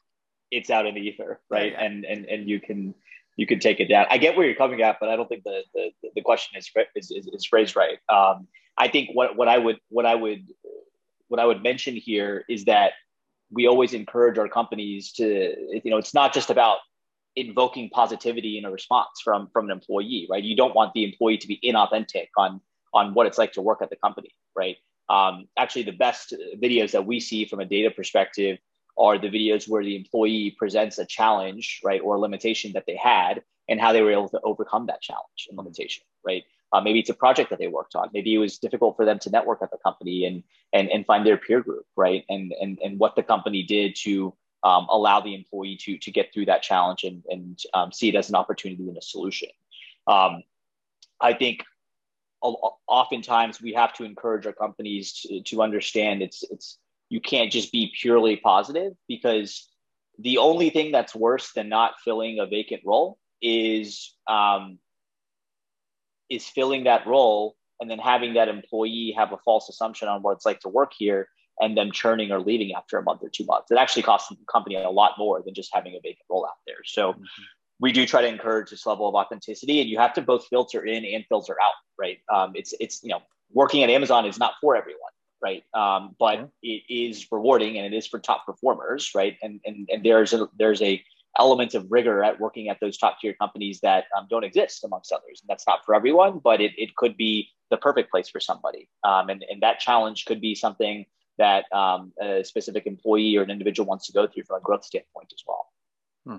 it's 0.50 0.68
out 0.68 0.86
in 0.86 0.94
the 0.94 1.00
ether, 1.00 1.40
right? 1.48 1.72
Yeah, 1.72 1.80
yeah. 1.80 1.86
And 1.86 2.04
and 2.04 2.24
and 2.26 2.48
you 2.48 2.60
can 2.60 2.94
you 3.36 3.46
can 3.46 3.60
take 3.60 3.80
it 3.80 3.86
down. 3.86 4.06
I 4.10 4.18
get 4.18 4.36
where 4.36 4.46
you're 4.46 4.56
coming 4.56 4.82
at, 4.82 4.98
but 4.98 5.08
I 5.08 5.16
don't 5.16 5.28
think 5.28 5.44
the 5.44 5.62
the, 5.74 5.90
the 6.14 6.22
question 6.22 6.58
is, 6.58 6.70
is, 6.94 7.10
is, 7.10 7.26
is 7.32 7.44
phrased 7.44 7.76
right. 7.76 7.98
Um, 8.08 8.48
I 8.78 8.88
think 8.88 9.10
what 9.12 9.36
what 9.36 9.48
I 9.48 9.58
would 9.58 9.78
what 9.88 10.06
I 10.06 10.14
would 10.14 10.46
what 11.28 11.40
I 11.40 11.46
would 11.46 11.62
mention 11.62 11.94
here 11.94 12.44
is 12.48 12.64
that 12.64 12.92
we 13.50 13.66
always 13.66 13.94
encourage 13.94 14.38
our 14.38 14.48
companies 14.48 15.12
to 15.12 15.54
you 15.84 15.90
know 15.90 15.98
it's 15.98 16.14
not 16.14 16.32
just 16.32 16.50
about 16.50 16.78
invoking 17.36 17.90
positivity 17.90 18.56
in 18.56 18.64
a 18.64 18.70
response 18.70 19.20
from 19.22 19.48
from 19.52 19.66
an 19.66 19.70
employee, 19.70 20.26
right? 20.30 20.42
You 20.42 20.56
don't 20.56 20.74
want 20.74 20.94
the 20.94 21.04
employee 21.04 21.38
to 21.38 21.46
be 21.46 21.60
inauthentic 21.62 22.28
on 22.36 22.60
on 22.94 23.14
what 23.14 23.26
it's 23.26 23.38
like 23.38 23.52
to 23.52 23.62
work 23.62 23.82
at 23.82 23.90
the 23.90 23.96
company, 23.96 24.34
right? 24.56 24.76
Um, 25.08 25.46
actually, 25.56 25.82
the 25.82 25.92
best 25.92 26.34
videos 26.56 26.92
that 26.92 27.06
we 27.06 27.20
see 27.20 27.44
from 27.44 27.60
a 27.60 27.64
data 27.64 27.90
perspective 27.90 28.58
are 28.98 29.18
the 29.18 29.28
videos 29.28 29.68
where 29.68 29.84
the 29.84 29.96
employee 29.96 30.54
presents 30.58 30.98
a 30.98 31.04
challenge, 31.04 31.80
right, 31.84 32.00
or 32.02 32.16
a 32.16 32.20
limitation 32.20 32.72
that 32.72 32.86
they 32.86 32.96
had, 32.96 33.42
and 33.68 33.80
how 33.80 33.92
they 33.92 34.02
were 34.02 34.12
able 34.12 34.28
to 34.28 34.40
overcome 34.42 34.86
that 34.86 35.02
challenge 35.02 35.46
and 35.48 35.58
limitation, 35.58 36.02
right? 36.24 36.44
Uh, 36.72 36.80
maybe 36.80 36.98
it's 36.98 37.10
a 37.10 37.14
project 37.14 37.50
that 37.50 37.58
they 37.58 37.68
worked 37.68 37.94
on. 37.94 38.10
Maybe 38.12 38.34
it 38.34 38.38
was 38.38 38.58
difficult 38.58 38.96
for 38.96 39.04
them 39.04 39.18
to 39.20 39.30
network 39.30 39.62
at 39.62 39.70
the 39.70 39.78
company 39.78 40.24
and 40.24 40.42
and 40.72 40.88
and 40.88 41.06
find 41.06 41.24
their 41.24 41.36
peer 41.36 41.60
group, 41.60 41.86
right? 41.96 42.24
And 42.28 42.52
and 42.60 42.78
and 42.84 42.98
what 42.98 43.16
the 43.16 43.22
company 43.22 43.62
did 43.62 43.96
to 44.02 44.34
um, 44.66 44.86
allow 44.90 45.20
the 45.20 45.34
employee 45.34 45.76
to, 45.76 45.96
to 45.98 46.10
get 46.10 46.32
through 46.32 46.46
that 46.46 46.62
challenge 46.62 47.04
and, 47.04 47.22
and 47.28 47.60
um, 47.72 47.92
see 47.92 48.08
it 48.08 48.16
as 48.16 48.28
an 48.28 48.34
opportunity 48.34 48.88
and 48.88 48.98
a 48.98 49.02
solution. 49.02 49.48
Um, 50.08 50.42
I 51.20 51.34
think 51.34 51.62
oftentimes 52.42 53.60
we 53.62 53.74
have 53.74 53.92
to 53.94 54.04
encourage 54.04 54.46
our 54.46 54.52
companies 54.52 55.12
to, 55.20 55.42
to 55.42 55.62
understand 55.62 56.22
it's, 56.22 56.42
it's, 56.50 56.78
you 57.08 57.20
can't 57.20 57.52
just 57.52 57.72
be 57.72 57.92
purely 58.00 58.36
positive 58.36 58.92
because 59.08 59.68
the 60.18 60.38
only 60.38 60.70
thing 60.70 60.92
that's 60.92 61.14
worse 61.14 61.52
than 61.52 61.68
not 61.68 61.94
filling 62.04 62.38
a 62.38 62.46
vacant 62.46 62.82
role 62.84 63.18
is 63.42 64.14
um, 64.28 64.78
is 66.30 66.46
filling 66.46 66.84
that 66.84 67.06
role 67.06 67.56
and 67.80 67.90
then 67.90 67.98
having 67.98 68.34
that 68.34 68.48
employee 68.48 69.14
have 69.16 69.32
a 69.32 69.38
false 69.44 69.68
assumption 69.68 70.08
on 70.08 70.22
what 70.22 70.32
it's 70.32 70.46
like 70.46 70.60
to 70.60 70.68
work 70.68 70.92
here 70.96 71.28
and 71.60 71.76
them 71.76 71.92
churning 71.92 72.30
or 72.32 72.40
leaving 72.40 72.74
after 72.74 72.98
a 72.98 73.02
month 73.02 73.22
or 73.22 73.28
two 73.28 73.44
months. 73.44 73.70
It 73.70 73.78
actually 73.78 74.02
costs 74.02 74.28
the 74.28 74.36
company 74.50 74.76
a 74.76 74.90
lot 74.90 75.12
more 75.18 75.42
than 75.42 75.54
just 75.54 75.70
having 75.72 75.92
a 75.92 76.00
vacant 76.02 76.24
role 76.28 76.46
out 76.46 76.56
there. 76.66 76.76
So 76.84 77.12
mm-hmm. 77.12 77.22
we 77.80 77.92
do 77.92 78.06
try 78.06 78.22
to 78.22 78.28
encourage 78.28 78.70
this 78.70 78.86
level 78.86 79.08
of 79.08 79.14
authenticity, 79.14 79.80
and 79.80 79.88
you 79.88 79.98
have 79.98 80.12
to 80.14 80.22
both 80.22 80.46
filter 80.48 80.84
in 80.84 81.04
and 81.04 81.24
filter 81.28 81.56
out, 81.62 81.74
right? 81.98 82.18
Um, 82.32 82.52
it's 82.54 82.74
it's 82.80 83.02
you 83.02 83.10
know 83.10 83.20
working 83.52 83.82
at 83.82 83.90
Amazon 83.90 84.26
is 84.26 84.38
not 84.38 84.54
for 84.60 84.76
everyone, 84.76 85.12
right? 85.42 85.64
Um, 85.74 86.16
but 86.18 86.38
mm-hmm. 86.38 86.46
it 86.62 86.82
is 86.88 87.26
rewarding 87.30 87.76
and 87.78 87.92
it 87.92 87.96
is 87.96 88.06
for 88.06 88.18
top 88.18 88.46
performers, 88.46 89.10
right? 89.14 89.36
And 89.42 89.60
and 89.64 89.88
and 89.90 90.04
there's 90.04 90.32
a 90.32 90.48
there's 90.58 90.82
a 90.82 91.02
element 91.38 91.74
of 91.74 91.86
rigor 91.90 92.22
at 92.24 92.40
working 92.40 92.68
at 92.68 92.80
those 92.80 92.96
top 92.96 93.20
tier 93.20 93.34
companies 93.34 93.80
that 93.80 94.04
um, 94.16 94.26
don't 94.28 94.44
exist 94.44 94.84
amongst 94.84 95.12
others. 95.12 95.40
And 95.42 95.48
that's 95.48 95.66
not 95.66 95.84
for 95.84 95.94
everyone, 95.94 96.40
but 96.42 96.60
it, 96.60 96.72
it 96.76 96.96
could 96.96 97.16
be 97.16 97.50
the 97.70 97.76
perfect 97.76 98.10
place 98.10 98.28
for 98.28 98.40
somebody. 98.40 98.88
Um, 99.04 99.28
and, 99.28 99.44
and 99.50 99.62
that 99.62 99.80
challenge 99.80 100.24
could 100.24 100.40
be 100.40 100.54
something 100.54 101.04
that 101.38 101.70
um, 101.72 102.12
a 102.20 102.42
specific 102.44 102.86
employee 102.86 103.36
or 103.36 103.42
an 103.42 103.50
individual 103.50 103.86
wants 103.86 104.06
to 104.06 104.12
go 104.12 104.26
through 104.26 104.44
from 104.44 104.58
a 104.58 104.62
growth 104.62 104.84
standpoint 104.84 105.32
as 105.32 105.42
well. 105.46 105.66
Hmm. 106.26 106.36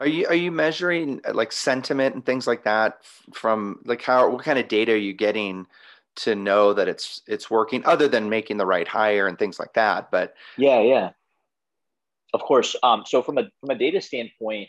Are 0.00 0.06
you 0.06 0.26
are 0.28 0.34
you 0.34 0.50
measuring 0.50 1.20
like 1.30 1.52
sentiment 1.52 2.14
and 2.14 2.24
things 2.24 2.46
like 2.46 2.64
that 2.64 3.04
from 3.34 3.80
like 3.84 4.00
how 4.00 4.30
what 4.30 4.42
kind 4.42 4.58
of 4.58 4.68
data 4.68 4.92
are 4.92 4.96
you 4.96 5.12
getting 5.12 5.66
to 6.16 6.34
know 6.34 6.72
that 6.72 6.88
it's 6.88 7.22
it's 7.26 7.50
working 7.50 7.84
other 7.84 8.08
than 8.08 8.28
making 8.28 8.56
the 8.56 8.66
right 8.66 8.86
hire 8.86 9.26
and 9.26 9.38
things 9.38 9.58
like 9.58 9.74
that? 9.74 10.10
But 10.10 10.34
yeah, 10.56 10.80
yeah, 10.80 11.10
of 12.34 12.42
course. 12.42 12.76
Um, 12.82 13.04
so 13.06 13.22
from 13.22 13.38
a 13.38 13.50
from 13.60 13.70
a 13.70 13.74
data 13.74 14.00
standpoint, 14.00 14.68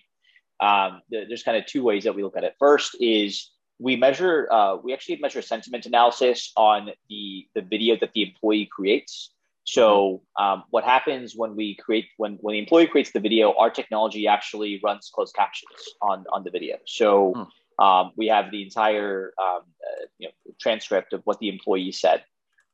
um, 0.59 1.01
there's 1.09 1.43
kind 1.43 1.57
of 1.57 1.65
two 1.65 1.83
ways 1.83 2.03
that 2.03 2.15
we 2.15 2.23
look 2.23 2.37
at 2.37 2.43
it. 2.43 2.55
First 2.59 2.95
is 2.99 3.51
we 3.81 3.95
measure 3.95 4.47
uh, 4.51 4.77
we 4.77 4.93
actually 4.93 5.17
measure 5.17 5.41
sentiment 5.41 5.85
analysis 5.85 6.51
on 6.55 6.91
the 7.09 7.47
the 7.55 7.61
video 7.61 7.97
that 7.99 8.13
the 8.13 8.21
employee 8.23 8.69
creates 8.71 9.31
so 9.63 10.21
um, 10.39 10.63
what 10.69 10.83
happens 10.83 11.35
when 11.35 11.55
we 11.55 11.75
create 11.75 12.05
when 12.17 12.37
when 12.41 12.53
the 12.53 12.59
employee 12.59 12.87
creates 12.87 13.11
the 13.11 13.19
video 13.19 13.53
our 13.57 13.69
technology 13.69 14.27
actually 14.27 14.79
runs 14.83 15.11
closed 15.13 15.35
captions 15.35 15.71
on 16.01 16.25
on 16.31 16.43
the 16.43 16.51
video 16.51 16.77
so 16.85 17.33
hmm. 17.35 17.43
Um, 17.81 18.11
we 18.15 18.27
have 18.27 18.51
the 18.51 18.61
entire 18.63 19.33
um, 19.41 19.61
uh, 19.61 20.05
you 20.17 20.27
know, 20.27 20.53
transcript 20.59 21.13
of 21.13 21.21
what 21.25 21.39
the 21.39 21.49
employee 21.49 21.91
said 21.91 22.23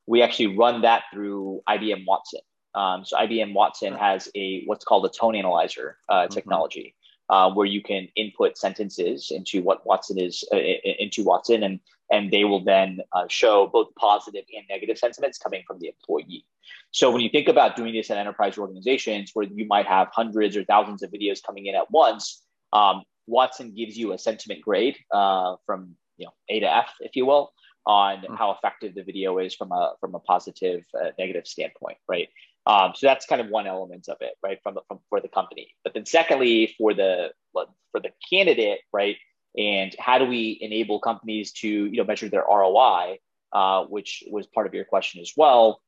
we 0.06 0.22
actually 0.22 0.56
run 0.56 0.82
that 0.82 1.04
through 1.12 1.60
ibm 1.68 2.04
watson 2.06 2.40
um, 2.74 3.04
so 3.04 3.16
ibm 3.18 3.52
watson 3.54 3.92
hmm. 3.92 3.98
has 3.98 4.28
a 4.34 4.62
what's 4.66 4.84
called 4.84 5.04
a 5.04 5.08
tone 5.08 5.34
analyzer 5.34 5.96
uh, 6.08 6.22
mm-hmm. 6.22 6.34
technology 6.34 6.94
uh, 7.30 7.50
where 7.52 7.66
you 7.66 7.82
can 7.82 8.08
input 8.16 8.56
sentences 8.56 9.30
into 9.30 9.62
what 9.62 9.86
Watson 9.86 10.18
is 10.18 10.44
uh, 10.52 10.56
into 10.56 11.24
Watson, 11.24 11.62
and 11.62 11.80
and 12.10 12.30
they 12.30 12.44
will 12.44 12.64
then 12.64 13.00
uh, 13.12 13.26
show 13.28 13.66
both 13.66 13.88
positive 13.96 14.44
and 14.56 14.64
negative 14.70 14.96
sentiments 14.96 15.38
coming 15.38 15.62
from 15.66 15.78
the 15.78 15.88
employee. 15.88 16.46
So 16.90 17.10
when 17.10 17.20
you 17.20 17.28
think 17.28 17.48
about 17.48 17.76
doing 17.76 17.92
this 17.92 18.10
at 18.10 18.16
enterprise 18.16 18.56
organizations 18.56 19.32
where 19.34 19.46
you 19.46 19.66
might 19.66 19.86
have 19.86 20.08
hundreds 20.12 20.56
or 20.56 20.64
thousands 20.64 21.02
of 21.02 21.10
videos 21.10 21.42
coming 21.42 21.66
in 21.66 21.74
at 21.74 21.90
once, 21.90 22.42
um, 22.72 23.02
Watson 23.28 23.74
gives 23.74 23.96
you 23.96 24.12
a 24.12 24.18
sentiment 24.18 24.62
grade 24.62 24.96
uh, 25.12 25.56
from 25.66 25.96
you 26.16 26.26
know 26.26 26.32
A 26.48 26.60
to 26.60 26.74
F, 26.74 26.94
if 27.00 27.14
you 27.14 27.26
will, 27.26 27.52
on 27.86 28.18
mm-hmm. 28.18 28.34
how 28.34 28.50
effective 28.52 28.94
the 28.94 29.04
video 29.04 29.38
is 29.38 29.54
from 29.54 29.72
a 29.72 29.92
from 30.00 30.14
a 30.14 30.20
positive 30.20 30.84
uh, 31.00 31.10
negative 31.18 31.46
standpoint, 31.46 31.98
right? 32.08 32.28
Um, 32.66 32.92
so 32.94 33.06
that's 33.06 33.24
kind 33.24 33.40
of 33.40 33.48
one 33.48 33.66
element 33.66 34.08
of 34.10 34.18
it, 34.20 34.34
right, 34.42 34.58
from, 34.62 34.74
the, 34.74 34.82
from 34.88 34.98
for 35.08 35.20
the 35.20 35.28
company. 35.28 35.74
But 35.84 35.94
then 35.94 36.04
secondly, 36.04 36.74
for 36.76 36.92
the 36.92 37.30
for 37.52 38.00
the 38.00 38.10
candidate, 38.30 38.80
right, 38.92 39.16
and 39.56 39.94
how 39.98 40.18
do 40.18 40.26
we 40.26 40.58
enable 40.60 41.00
companies 41.00 41.52
to 41.52 41.68
you 41.68 41.96
know 41.96 42.04
measure 42.04 42.28
their 42.28 42.44
ROI, 42.48 43.18
uh, 43.52 43.84
which 43.84 44.24
was 44.30 44.46
part 44.46 44.66
of 44.66 44.74
your 44.74 44.84
question 44.84 45.20
as 45.20 45.32
well, 45.36 45.80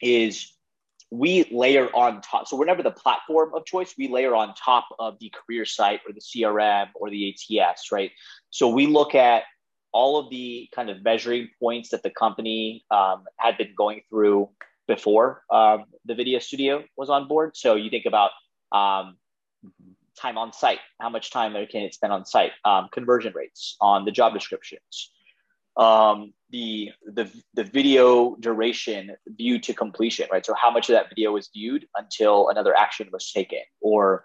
is 0.00 0.52
we 1.12 1.46
layer 1.52 1.94
on 1.94 2.22
top. 2.22 2.48
So 2.48 2.56
whenever 2.56 2.82
the 2.82 2.90
platform 2.90 3.52
of 3.54 3.66
choice, 3.66 3.94
we 3.98 4.08
layer 4.08 4.34
on 4.34 4.54
top 4.54 4.86
of 4.98 5.18
the 5.20 5.30
career 5.30 5.66
site 5.66 6.00
or 6.06 6.14
the 6.14 6.22
CRM 6.22 6.88
or 6.94 7.10
the 7.10 7.36
ATS, 7.60 7.92
right? 7.92 8.10
So 8.48 8.70
we 8.70 8.86
look 8.86 9.14
at 9.14 9.42
all 9.92 10.18
of 10.18 10.30
the 10.30 10.70
kind 10.74 10.88
of 10.88 11.04
measuring 11.04 11.50
points 11.60 11.90
that 11.90 12.02
the 12.02 12.08
company 12.08 12.86
um, 12.90 13.24
had 13.36 13.58
been 13.58 13.74
going 13.76 14.00
through 14.08 14.48
before 14.88 15.42
um, 15.50 15.84
the 16.06 16.14
video 16.14 16.38
studio 16.38 16.82
was 16.96 17.10
on 17.10 17.28
board. 17.28 17.58
So 17.58 17.74
you 17.74 17.90
think 17.90 18.06
about 18.06 18.30
um, 18.72 19.18
time 20.18 20.38
on 20.38 20.54
site, 20.54 20.80
how 20.98 21.10
much 21.10 21.30
time 21.30 21.52
can 21.66 21.82
it 21.82 21.92
spend 21.92 22.14
on 22.14 22.24
site, 22.24 22.52
um, 22.64 22.88
conversion 22.90 23.34
rates 23.34 23.76
on 23.82 24.06
the 24.06 24.12
job 24.12 24.32
descriptions, 24.32 25.12
um, 25.76 26.32
the, 26.50 26.90
the 27.06 27.30
the 27.54 27.64
video 27.64 28.36
duration 28.40 29.16
viewed 29.26 29.62
to 29.64 29.74
completion, 29.74 30.28
right? 30.30 30.44
So 30.44 30.54
how 30.54 30.70
much 30.70 30.90
of 30.90 30.94
that 30.94 31.08
video 31.08 31.32
was 31.32 31.48
viewed 31.52 31.86
until 31.96 32.48
another 32.50 32.76
action 32.76 33.08
was 33.12 33.30
taken, 33.32 33.60
or 33.80 34.24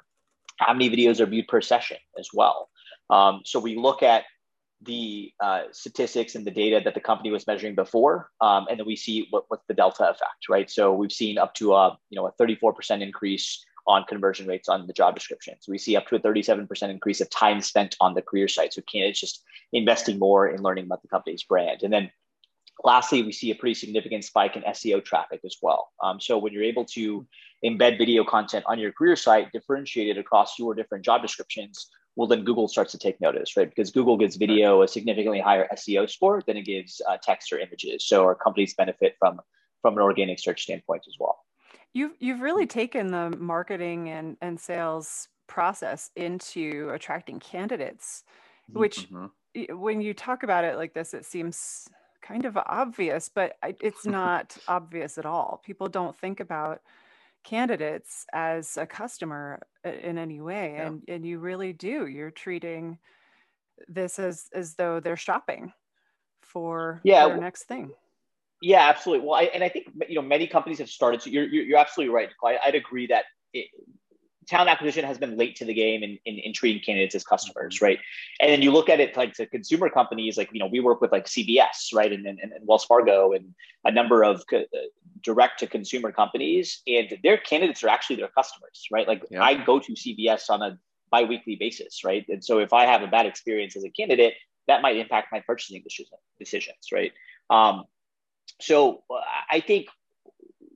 how 0.58 0.74
many 0.74 0.89
videos 0.89 1.20
are 1.20 1.25
viewed 1.25 1.48
per 1.48 1.62
session 1.62 1.98
as 2.20 2.30
well. 2.34 2.70
Um, 3.10 3.42
so 3.46 3.60
we 3.60 3.77
look 3.77 4.04
at 4.04 4.25
the 4.82 5.32
uh, 5.39 5.63
statistics 5.72 6.36
and 6.36 6.46
the 6.46 6.51
data 6.51 6.82
that 6.84 6.94
the 6.94 7.00
company 7.00 7.32
was 7.32 7.48
measuring 7.48 7.75
before, 7.75 8.30
um, 8.42 8.68
and 8.70 8.80
then 8.80 8.86
we 8.86 8.96
see 8.96 9.27
what, 9.30 9.46
what's 9.48 9.66
the 9.68 9.74
delta 9.74 10.10
effect, 10.10 10.50
right? 10.50 10.70
So 10.70 10.94
we've 10.94 11.12
seen 11.12 11.38
up 11.38 11.54
to 11.56 11.74
a 11.74 11.98
you 12.10 12.18
know 12.20 12.27
a 12.27 12.34
34% 12.34 13.01
increase 13.01 13.63
on 13.88 14.03
conversion 14.03 14.48
rates 14.48 14.67
on 14.67 14.86
the 14.86 14.94
job 14.94 15.15
descriptions. 15.15 15.65
We 15.67 15.77
see 15.77 15.96
up 15.96 16.08
to 16.08 16.15
a 16.15 16.20
37% 16.20 16.89
increase 16.89 17.22
of 17.22 17.29
time 17.29 17.62
spent 17.62 17.96
on 18.01 18.13
the 18.13 18.22
career 18.22 18.48
site. 18.48 18.74
So 18.74 18.82
candidates 18.82 19.22
just 19.22 19.44
investing 19.72 20.20
more 20.20 20.48
in 20.48 20.62
learning 20.62 20.86
about 20.86 21.01
the 21.01 21.08
company's 21.08 21.44
brand. 21.44 21.84
And 21.84 21.94
then 21.94 22.12
lastly, 22.84 23.24
we 23.24 23.32
see 23.32 23.51
a 23.51 23.56
pretty 23.56 23.74
significant 23.74 24.25
spike 24.25 24.56
in 24.56 24.63
SEO 24.63 25.03
traffic 25.03 25.41
as 25.46 25.58
well. 25.62 25.89
Um, 26.03 26.20
so 26.20 26.38
when 26.38 26.53
you're 26.53 26.63
able 26.63 26.86
to 26.86 27.25
embed 27.63 27.98
video 27.98 28.24
content 28.24 28.65
on 28.67 28.77
your 28.77 28.91
career 28.91 29.15
site, 29.15 29.51
differentiated 29.51 30.17
across 30.17 30.60
your 30.60 30.75
different 30.75 31.06
job 31.06 31.22
descriptions, 31.22 31.89
well, 32.17 32.27
then 32.27 32.44
Google 32.44 32.67
starts 32.67 32.91
to 32.94 32.98
take 32.98 33.22
notice, 33.22 33.56
right? 33.56 33.70
Because 33.70 33.91
Google 33.91 34.17
gives 34.17 34.38
video 34.38 34.82
a 34.82 34.88
significantly 34.88 35.39
higher 35.39 35.67
SEO 35.74 36.10
score 36.10 36.41
than 36.46 36.58
it 36.58 36.65
gives 36.65 37.00
uh, 37.08 37.17
text 37.22 37.53
or 37.53 37.60
images. 37.60 38.08
So 38.08 38.24
our 38.24 38.36
companies 38.36 38.74
benefit 38.74 39.15
from 39.20 39.39
from 39.84 39.94
an 39.94 40.01
organic 40.01 40.39
search 40.39 40.63
standpoint 40.63 41.03
as 41.08 41.15
well. 41.20 41.38
You've 41.98 42.13
you've 42.20 42.42
really 42.42 42.68
taken 42.68 43.08
the 43.08 43.36
marketing 43.38 44.10
and 44.10 44.38
and 44.42 44.60
sales 44.60 45.27
process 45.48 46.12
into 46.16 46.89
attracting 46.94 47.39
candidates, 47.39 48.24
mm-hmm. 48.70 48.80
which 48.80 49.10
mm-hmm. 49.10 49.80
when 49.80 50.01
you 50.01 50.13
talk 50.13 50.44
about 50.44 50.63
it 50.63 50.75
like 50.77 50.94
this, 50.94 51.13
it 51.13 51.25
seems 51.25 51.88
kind 52.22 52.46
of 52.46 52.58
obvious, 52.58 53.30
but 53.30 53.58
it's 53.63 54.06
not 54.20 54.58
obvious 54.68 55.18
at 55.18 55.25
all. 55.25 55.62
People 55.66 55.88
don't 55.88 56.18
think 56.18 56.39
about 56.39 56.82
candidates 57.48 58.25
as 58.34 58.75
a 58.75 58.86
customer 58.86 59.62
in 59.86 60.18
any 60.18 60.42
way 60.42 60.74
yeah. 60.75 60.88
and 60.88 61.01
and 61.08 61.25
you 61.25 61.39
really 61.39 61.72
do 61.72 62.06
you're 62.06 62.30
treating 62.30 62.98
this 63.88 64.20
as 64.20 64.50
as 64.54 64.75
though 64.75 65.00
they're 65.00 65.16
shopping 65.16 65.72
for 66.42 67.00
yeah 67.06 67.25
their 67.25 67.38
next 67.38 67.63
thing 67.63 67.89
yeah 68.61 68.89
absolutely 68.89 69.25
well 69.25 69.39
I, 69.39 69.43
and 69.43 69.63
i 69.63 69.69
think 69.69 69.87
you 70.07 70.15
know 70.15 70.21
many 70.21 70.47
companies 70.47 70.79
have 70.79 70.89
started 70.89 71.21
So 71.21 71.29
you're 71.29 71.45
you're, 71.45 71.63
you're 71.63 71.79
absolutely 71.79 72.13
right 72.13 72.29
I, 72.43 72.57
i'd 72.65 72.75
agree 72.75 73.07
that 73.07 73.25
it, 73.53 73.67
talent 74.47 74.69
acquisition 74.69 75.03
has 75.03 75.17
been 75.17 75.37
late 75.37 75.55
to 75.57 75.65
the 75.65 75.73
game 75.73 76.03
in, 76.03 76.17
in, 76.25 76.39
in, 76.39 76.53
treating 76.53 76.81
candidates 76.81 77.13
as 77.15 77.23
customers, 77.23 77.75
mm-hmm. 77.75 77.85
right? 77.85 77.99
And 78.39 78.49
then 78.49 78.61
you 78.61 78.71
look 78.71 78.89
at 78.89 78.99
it 78.99 79.15
like 79.17 79.33
to 79.33 79.45
consumer 79.45 79.89
companies, 79.89 80.37
like, 80.37 80.49
you 80.53 80.59
know, 80.59 80.67
we 80.67 80.79
work 80.79 81.01
with 81.01 81.11
like 81.11 81.25
CVS, 81.25 81.93
right? 81.93 82.11
And, 82.11 82.25
and, 82.25 82.39
and 82.39 82.53
Wells 82.65 82.85
Fargo 82.85 83.33
and 83.33 83.53
a 83.83 83.91
number 83.91 84.23
of 84.23 84.43
co- 84.49 84.59
uh, 84.59 84.87
direct 85.21 85.59
to 85.59 85.67
consumer 85.67 86.11
companies 86.11 86.81
and 86.87 87.17
their 87.23 87.37
candidates 87.37 87.83
are 87.83 87.89
actually 87.89 88.15
their 88.15 88.29
customers, 88.29 88.87
right? 88.91 89.07
Like 89.07 89.23
yeah. 89.29 89.43
I 89.43 89.53
go 89.53 89.79
to 89.79 89.91
CVS 89.93 90.49
on 90.49 90.61
a 90.61 90.79
biweekly 91.11 91.55
basis, 91.55 92.03
right? 92.03 92.25
And 92.29 92.43
so 92.43 92.59
if 92.59 92.73
I 92.73 92.85
have 92.85 93.01
a 93.01 93.07
bad 93.07 93.25
experience 93.25 93.75
as 93.75 93.83
a 93.83 93.89
candidate, 93.89 94.35
that 94.67 94.81
might 94.81 94.97
impact 94.97 95.27
my 95.31 95.41
purchasing 95.41 95.83
decisions, 96.39 96.91
right? 96.91 97.13
Um, 97.49 97.85
so 98.60 99.04
uh, 99.10 99.20
I 99.51 99.60
think 99.60 99.88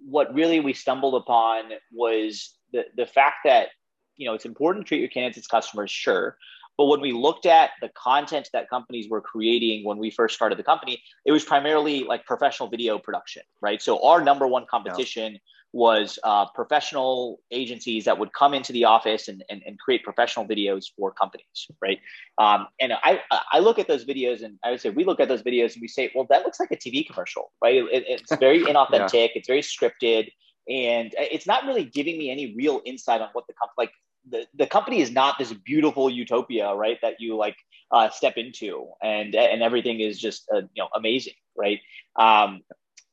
what 0.06 0.34
really 0.34 0.60
we 0.60 0.74
stumbled 0.74 1.16
upon 1.16 1.72
was 1.92 2.54
the 2.74 2.84
the 2.96 3.06
fact 3.06 3.38
that 3.46 3.70
you 4.18 4.28
know 4.28 4.34
it's 4.34 4.46
important 4.46 4.86
to 4.86 4.90
treat 4.90 5.00
your 5.00 5.10
candidates 5.10 5.38
as 5.40 5.48
customers, 5.48 5.92
sure. 5.92 6.38
But 6.78 6.86
when 6.86 7.02
we 7.02 7.12
looked 7.12 7.46
at 7.46 7.72
the 7.82 7.90
content 7.90 8.50
that 8.54 8.70
companies 8.70 9.10
were 9.10 9.22
creating 9.22 9.86
when 9.86 9.98
we 9.98 10.10
first 10.10 10.36
started 10.36 10.58
the 10.58 10.64
company, 10.64 11.04
it 11.26 11.32
was 11.32 11.44
primarily 11.44 12.04
like 12.04 12.26
professional 12.26 12.70
video 12.70 12.98
production, 12.98 13.44
right? 13.62 13.82
So 13.82 14.04
our 14.04 14.24
number 14.24 14.48
one 14.48 14.66
competition 14.70 15.34
yeah. 15.34 15.38
Was 15.74 16.20
uh, 16.24 16.46
professional 16.54 17.40
agencies 17.52 18.06
that 18.06 18.18
would 18.18 18.34
come 18.34 18.54
into 18.54 18.74
the 18.74 18.84
office 18.84 19.28
and, 19.28 19.44
and, 19.50 19.62
and 19.66 19.80
create 19.80 20.04
professional 20.04 20.46
videos 20.46 20.86
for 20.98 21.12
companies, 21.12 21.68
right? 21.82 22.00
Um, 22.38 22.68
and 22.80 22.94
I 22.94 23.22
I 23.52 23.60
look 23.60 23.80
at 23.80 23.88
those 23.88 24.06
videos 24.06 24.44
and 24.44 24.60
I 24.64 24.72
would 24.72 24.82
say 24.82 24.90
we 24.90 25.06
look 25.06 25.20
at 25.20 25.28
those 25.28 25.44
videos 25.44 25.74
and 25.74 25.82
we 25.82 25.88
say, 25.88 26.12
well, 26.14 26.28
that 26.30 26.44
looks 26.44 26.60
like 26.60 26.72
a 26.72 26.78
TV 26.78 27.08
commercial, 27.08 27.52
right? 27.64 27.76
It, 27.76 28.04
it's 28.08 28.36
very 28.36 28.64
inauthentic, 28.72 29.14
yeah. 29.14 29.28
it's 29.36 29.48
very 29.48 29.62
scripted 29.62 30.30
and 30.70 31.14
it's 31.18 31.48
not 31.48 31.66
really 31.66 31.86
giving 31.86 32.18
me 32.18 32.30
any 32.30 32.54
real 32.56 32.82
insight 32.86 33.22
on 33.22 33.30
what 33.34 33.48
the 33.48 33.54
company 33.54 33.74
like 33.78 33.92
the, 34.30 34.46
the 34.54 34.68
company 34.68 35.02
is 35.02 35.12
not 35.12 35.40
this 35.40 35.52
beautiful 35.52 36.08
utopia, 36.10 36.76
right? 36.76 37.00
That 37.02 37.16
you 37.20 37.36
like 37.36 37.56
uh, 37.92 38.10
step 38.10 38.38
into 38.38 38.88
and 39.02 39.34
and 39.36 39.62
everything 39.62 40.00
is 40.00 40.20
just 40.20 40.48
uh, 40.54 40.62
you 40.74 40.84
know 40.84 40.90
amazing, 40.96 41.34
right? 41.58 41.80
Um, 42.18 42.62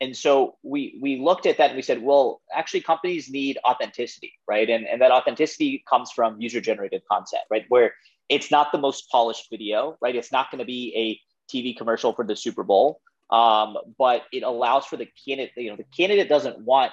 and 0.01 0.17
so 0.17 0.57
we 0.63 0.99
we 1.03 1.19
looked 1.19 1.47
at 1.47 1.59
that 1.59 1.71
and 1.71 1.77
we 1.77 1.83
said, 1.83 2.03
well, 2.03 2.41
actually, 2.55 2.83
companies 2.83 3.29
need 3.29 3.59
authenticity, 3.69 4.33
right? 4.47 4.69
And 4.69 4.87
and 4.87 5.01
that 5.03 5.11
authenticity 5.11 5.83
comes 5.89 6.13
from 6.13 6.41
user 6.41 6.61
generated 6.61 7.03
content, 7.11 7.43
right? 7.51 7.65
Where 7.69 7.95
it's 8.29 8.51
not 8.51 8.71
the 8.71 8.79
most 8.79 9.11
polished 9.11 9.49
video, 9.51 9.97
right? 10.01 10.15
It's 10.15 10.31
not 10.31 10.51
going 10.51 10.61
to 10.61 10.65
be 10.65 10.95
a 10.97 11.53
TV 11.53 11.77
commercial 11.77 12.13
for 12.13 12.25
the 12.25 12.37
Super 12.37 12.63
Bowl, 12.63 13.01
um, 13.31 13.77
but 13.99 14.23
it 14.33 14.43
allows 14.45 14.87
for 14.87 14.97
the 14.97 15.09
candidate. 15.27 15.53
You 15.57 15.71
know, 15.71 15.77
the 15.77 15.87
candidate 15.97 16.29
doesn't 16.29 16.61
want 16.61 16.93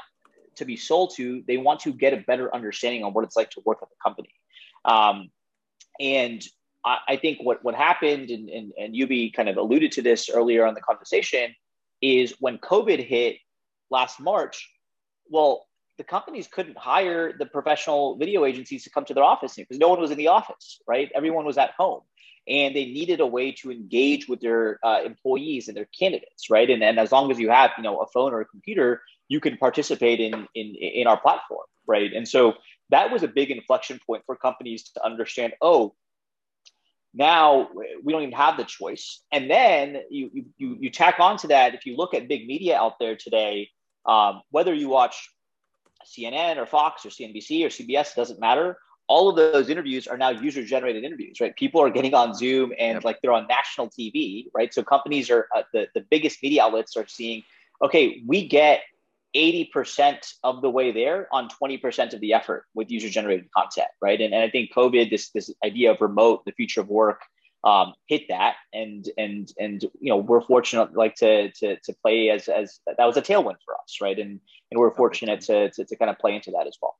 to 0.55 0.65
be 0.65 0.75
sold 0.75 1.13
to; 1.17 1.43
they 1.47 1.57
want 1.57 1.81
to 1.81 1.93
get 1.93 2.13
a 2.13 2.17
better 2.17 2.53
understanding 2.55 3.03
on 3.03 3.13
what 3.13 3.23
it's 3.23 3.35
like 3.35 3.51
to 3.51 3.61
work 3.65 3.79
at 3.83 3.89
the 3.89 3.95
company. 4.03 4.33
Um, 4.83 5.29
and 5.99 6.43
I, 6.83 6.97
I, 7.09 7.17
think 7.17 7.39
what 7.41 7.63
what 7.63 7.75
happened, 7.75 8.31
and, 8.31 8.49
and 8.49 8.71
and 8.79 8.95
Yubi 8.95 9.31
kind 9.31 9.47
of 9.47 9.57
alluded 9.57 9.91
to 9.93 10.01
this 10.01 10.27
earlier 10.29 10.65
on 10.65 10.73
the 10.73 10.81
conversation, 10.81 11.53
is 12.01 12.35
when 12.39 12.57
COVID 12.57 13.05
hit 13.05 13.37
last 13.89 14.19
March. 14.19 14.69
Well, 15.29 15.65
the 15.97 16.03
companies 16.03 16.47
couldn't 16.47 16.77
hire 16.77 17.33
the 17.37 17.45
professional 17.45 18.17
video 18.17 18.45
agencies 18.45 18.83
to 18.83 18.89
come 18.89 19.05
to 19.05 19.13
their 19.13 19.23
office 19.23 19.55
because 19.55 19.77
no 19.77 19.87
one 19.87 20.01
was 20.01 20.11
in 20.11 20.17
the 20.17 20.27
office, 20.27 20.81
right? 20.87 21.09
Everyone 21.15 21.45
was 21.45 21.57
at 21.57 21.71
home 21.77 22.01
and 22.47 22.75
they 22.75 22.85
needed 22.85 23.19
a 23.21 23.25
way 23.25 23.51
to 23.51 23.71
engage 23.71 24.27
with 24.27 24.41
their 24.41 24.79
uh, 24.83 25.01
employees 25.03 25.67
and 25.67 25.75
their 25.75 25.87
candidates, 25.97 26.49
right? 26.49 26.69
And, 26.69 26.83
and 26.83 26.99
as 26.99 27.11
long 27.11 27.31
as 27.31 27.39
you 27.39 27.49
have, 27.49 27.71
you 27.77 27.83
know, 27.83 27.97
a 27.99 28.07
phone 28.07 28.33
or 28.33 28.41
a 28.41 28.45
computer, 28.45 29.01
you 29.27 29.39
can 29.39 29.57
participate 29.57 30.19
in, 30.19 30.47
in, 30.53 30.75
in 30.75 31.07
our 31.07 31.19
platform, 31.19 31.65
right? 31.87 32.11
And 32.13 32.27
so 32.27 32.53
that 32.89 33.11
was 33.11 33.23
a 33.23 33.27
big 33.27 33.49
inflection 33.49 33.99
point 34.05 34.23
for 34.25 34.35
companies 34.35 34.83
to 34.91 35.03
understand, 35.03 35.53
oh, 35.61 35.95
now 37.15 37.69
we 38.03 38.11
don't 38.11 38.23
even 38.23 38.33
have 38.33 38.57
the 38.57 38.65
choice. 38.65 39.21
And 39.31 39.49
then 39.49 40.01
you, 40.09 40.29
you, 40.57 40.77
you 40.79 40.89
tack 40.89 41.19
on 41.19 41.37
to 41.37 41.47
that, 41.47 41.73
if 41.73 41.85
you 41.85 41.95
look 41.95 42.13
at 42.13 42.27
big 42.27 42.45
media 42.45 42.77
out 42.77 42.99
there 42.99 43.15
today, 43.15 43.69
um, 44.05 44.41
whether 44.51 44.73
you 44.73 44.89
watch 44.89 45.29
CNN 46.05 46.57
or 46.57 46.65
Fox 46.65 47.05
or 47.05 47.09
CNBC 47.09 47.65
or 47.65 47.69
CBS, 47.69 48.15
doesn't 48.15 48.39
matter. 48.39 48.77
All 49.07 49.29
of 49.29 49.35
those 49.35 49.69
interviews 49.69 50.07
are 50.07 50.17
now 50.17 50.29
user 50.29 50.63
generated 50.63 51.03
interviews, 51.03 51.39
right? 51.39 51.55
People 51.55 51.81
are 51.81 51.89
getting 51.89 52.13
on 52.13 52.33
Zoom 52.33 52.73
and 52.77 52.95
yep. 52.95 53.03
like 53.03 53.19
they're 53.21 53.33
on 53.33 53.47
national 53.47 53.89
TV, 53.89 54.47
right? 54.53 54.73
So 54.73 54.83
companies 54.83 55.29
are 55.29 55.47
uh, 55.55 55.63
the, 55.73 55.87
the 55.93 56.01
biggest 56.09 56.41
media 56.41 56.63
outlets 56.63 56.97
are 56.97 57.07
seeing, 57.07 57.43
okay, 57.83 58.23
we 58.25 58.47
get 58.47 58.81
80% 59.35 60.33
of 60.43 60.61
the 60.61 60.69
way 60.69 60.91
there 60.91 61.27
on 61.31 61.49
20% 61.49 62.13
of 62.13 62.21
the 62.21 62.33
effort 62.33 62.65
with 62.73 62.89
user 62.89 63.09
generated 63.09 63.47
content, 63.55 63.89
right? 64.01 64.19
And, 64.19 64.33
and 64.33 64.43
I 64.43 64.49
think 64.49 64.73
COVID, 64.73 65.09
this, 65.09 65.29
this 65.31 65.51
idea 65.63 65.91
of 65.91 66.01
remote, 66.01 66.45
the 66.45 66.53
future 66.53 66.81
of 66.81 66.87
work, 66.87 67.21
um, 67.65 67.93
hit 68.07 68.27
that, 68.29 68.55
and 68.73 69.09
and 69.17 69.51
and 69.57 69.81
you 69.81 70.09
know 70.09 70.17
we're 70.17 70.41
fortunate 70.41 70.95
like 70.95 71.15
to 71.15 71.51
to 71.51 71.77
to 71.77 71.93
play 72.03 72.29
as 72.29 72.47
as 72.47 72.79
that 72.85 73.03
was 73.03 73.17
a 73.17 73.23
tailwind 73.23 73.57
for 73.65 73.73
us, 73.73 73.97
right? 73.99 74.17
And 74.19 74.39
and 74.69 74.79
we're 74.79 74.93
fortunate 74.93 75.41
to 75.41 75.71
to, 75.71 75.83
to 75.83 75.95
kind 75.95 76.11
of 76.11 76.19
play 76.19 76.35
into 76.35 76.51
that 76.51 76.67
as 76.67 76.77
well. 76.79 76.95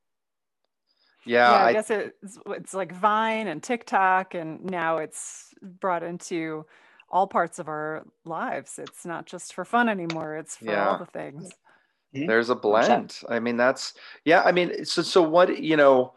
Yeah, 1.24 1.50
yeah 1.50 1.64
I, 1.64 1.68
I 1.68 1.72
guess 1.72 1.90
it's 1.90 2.38
it's 2.48 2.74
like 2.74 2.92
Vine 2.92 3.46
and 3.46 3.62
TikTok, 3.62 4.34
and 4.34 4.64
now 4.64 4.96
it's 4.96 5.54
brought 5.62 6.02
into 6.02 6.66
all 7.08 7.28
parts 7.28 7.60
of 7.60 7.68
our 7.68 8.04
lives. 8.24 8.80
It's 8.80 9.06
not 9.06 9.26
just 9.26 9.54
for 9.54 9.64
fun 9.64 9.88
anymore; 9.88 10.36
it's 10.36 10.56
for 10.56 10.64
yeah. 10.64 10.88
all 10.88 10.98
the 10.98 11.06
things. 11.06 11.52
There's 12.24 12.50
a 12.50 12.54
blend. 12.54 13.18
I 13.28 13.40
mean, 13.40 13.56
that's 13.56 13.94
yeah. 14.24 14.42
I 14.42 14.52
mean, 14.52 14.84
so 14.84 15.02
so 15.02 15.22
what 15.22 15.62
you 15.62 15.76
know 15.76 16.14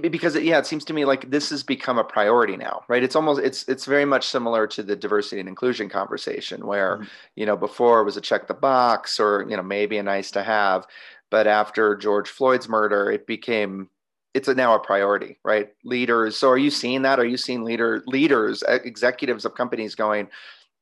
because 0.00 0.36
yeah 0.36 0.58
it 0.58 0.66
seems 0.66 0.84
to 0.86 0.94
me 0.94 1.04
like 1.04 1.30
this 1.30 1.50
has 1.50 1.62
become 1.62 1.98
a 1.98 2.04
priority 2.04 2.56
now 2.56 2.82
right 2.88 3.02
it's 3.02 3.14
almost 3.14 3.40
it's 3.42 3.68
it's 3.68 3.84
very 3.84 4.06
much 4.06 4.26
similar 4.26 4.66
to 4.66 4.82
the 4.82 4.96
diversity 4.96 5.38
and 5.38 5.48
inclusion 5.48 5.88
conversation 5.88 6.66
where 6.66 6.96
mm-hmm. 6.96 7.04
you 7.34 7.44
know 7.44 7.56
before 7.56 8.00
it 8.00 8.04
was 8.04 8.16
a 8.16 8.20
check 8.20 8.46
the 8.46 8.54
box 8.54 9.20
or 9.20 9.44
you 9.48 9.56
know 9.56 9.62
maybe 9.62 9.98
a 9.98 10.02
nice 10.02 10.30
to 10.30 10.42
have 10.42 10.86
but 11.30 11.46
after 11.46 11.94
george 11.94 12.30
floyd's 12.30 12.68
murder 12.68 13.10
it 13.10 13.26
became 13.26 13.90
it's 14.32 14.48
a, 14.48 14.54
now 14.54 14.74
a 14.74 14.78
priority 14.78 15.38
right 15.44 15.74
leaders 15.84 16.36
so 16.36 16.48
are 16.48 16.58
you 16.58 16.70
seeing 16.70 17.02
that 17.02 17.18
are 17.18 17.26
you 17.26 17.36
seeing 17.36 17.62
leader 17.62 18.02
leaders 18.06 18.64
executives 18.68 19.44
of 19.44 19.54
companies 19.54 19.94
going 19.94 20.26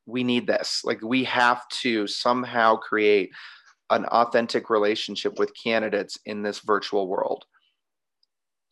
we 0.06 0.24
need 0.24 0.46
this 0.46 0.82
like 0.84 1.00
we 1.02 1.24
have 1.24 1.66
to 1.68 2.06
somehow 2.06 2.76
create 2.76 3.30
an 3.90 4.04
authentic 4.06 4.70
relationship 4.70 5.38
with 5.38 5.52
candidates 5.62 6.18
in 6.26 6.42
this 6.42 6.60
virtual 6.60 7.08
world 7.08 7.44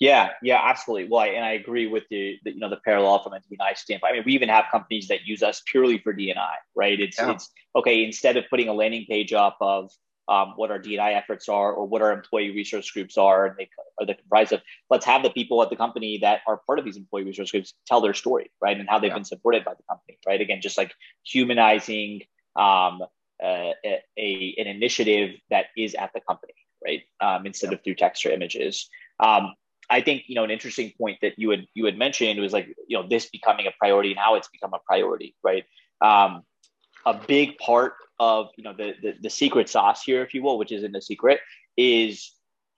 yeah, 0.02 0.30
yeah, 0.42 0.60
absolutely. 0.60 1.08
Well, 1.08 1.20
I, 1.20 1.26
and 1.28 1.44
I 1.44 1.52
agree 1.52 1.86
with 1.86 2.02
the, 2.10 2.36
the, 2.42 2.54
you 2.54 2.58
know 2.58 2.68
the 2.68 2.80
parallel 2.84 3.22
from 3.22 3.34
a 3.34 3.36
DNI 3.36 3.76
standpoint. 3.76 4.10
I 4.10 4.16
mean, 4.16 4.24
we 4.26 4.32
even 4.32 4.48
have 4.48 4.64
companies 4.68 5.06
that 5.06 5.20
use 5.26 5.44
us 5.44 5.62
purely 5.70 5.98
for 5.98 6.12
DNI, 6.12 6.54
right? 6.74 6.98
It's 6.98 7.18
yeah. 7.20 7.30
it's 7.30 7.48
okay 7.76 8.02
instead 8.02 8.36
of 8.36 8.42
putting 8.50 8.66
a 8.66 8.72
landing 8.72 9.06
page 9.08 9.32
up 9.32 9.56
of 9.60 9.92
um, 10.32 10.54
what 10.56 10.70
our 10.70 10.78
DNI 10.78 11.14
efforts 11.14 11.48
are 11.48 11.72
or 11.72 11.84
what 11.84 12.00
our 12.00 12.10
employee 12.10 12.50
resource 12.50 12.90
groups 12.90 13.18
are, 13.18 13.44
and 13.44 13.56
they 13.58 13.68
are 14.00 14.06
the 14.06 14.14
comprised 14.14 14.52
of. 14.52 14.62
Let's 14.88 15.04
have 15.04 15.22
the 15.22 15.30
people 15.30 15.62
at 15.62 15.68
the 15.68 15.76
company 15.76 16.18
that 16.22 16.40
are 16.46 16.60
part 16.66 16.78
of 16.78 16.86
these 16.86 16.96
employee 16.96 17.24
resource 17.24 17.50
groups 17.50 17.74
tell 17.86 18.00
their 18.00 18.14
story, 18.14 18.50
right, 18.62 18.78
and 18.78 18.88
how 18.88 18.98
they've 18.98 19.10
yeah. 19.10 19.16
been 19.16 19.24
supported 19.24 19.62
by 19.64 19.74
the 19.74 19.82
company, 19.88 20.18
right? 20.26 20.40
Again, 20.40 20.60
just 20.62 20.78
like 20.78 20.92
humanizing 21.24 22.22
um, 22.56 23.02
uh, 23.44 23.72
a, 24.18 24.54
an 24.56 24.66
initiative 24.66 25.36
that 25.50 25.66
is 25.76 25.94
at 25.94 26.10
the 26.14 26.20
company, 26.26 26.54
right, 26.82 27.02
um, 27.20 27.44
instead 27.44 27.70
yeah. 27.70 27.74
of 27.74 27.84
through 27.84 27.96
text 27.96 28.24
or 28.24 28.30
images. 28.30 28.88
Um, 29.20 29.52
I 29.90 30.00
think 30.00 30.22
you 30.28 30.34
know 30.34 30.44
an 30.44 30.50
interesting 30.50 30.92
point 30.98 31.18
that 31.20 31.34
you 31.36 31.50
had 31.50 31.66
you 31.74 31.84
had 31.84 31.98
mentioned 31.98 32.40
was 32.40 32.54
like 32.54 32.68
you 32.88 32.96
know 32.96 33.06
this 33.06 33.26
becoming 33.26 33.66
a 33.66 33.72
priority 33.78 34.12
and 34.12 34.18
how 34.18 34.36
it's 34.36 34.48
become 34.48 34.72
a 34.72 34.80
priority, 34.86 35.34
right? 35.44 35.64
Um, 36.00 36.44
a 37.04 37.14
big 37.14 37.58
part 37.58 37.94
of 38.22 38.50
you 38.56 38.62
know 38.62 38.72
the, 38.72 38.94
the 39.02 39.14
the 39.20 39.30
secret 39.30 39.68
sauce 39.68 40.02
here, 40.02 40.22
if 40.22 40.32
you 40.32 40.42
will, 40.42 40.56
which 40.58 40.70
isn't 40.70 40.94
a 40.94 41.02
secret, 41.02 41.40
is 41.76 42.32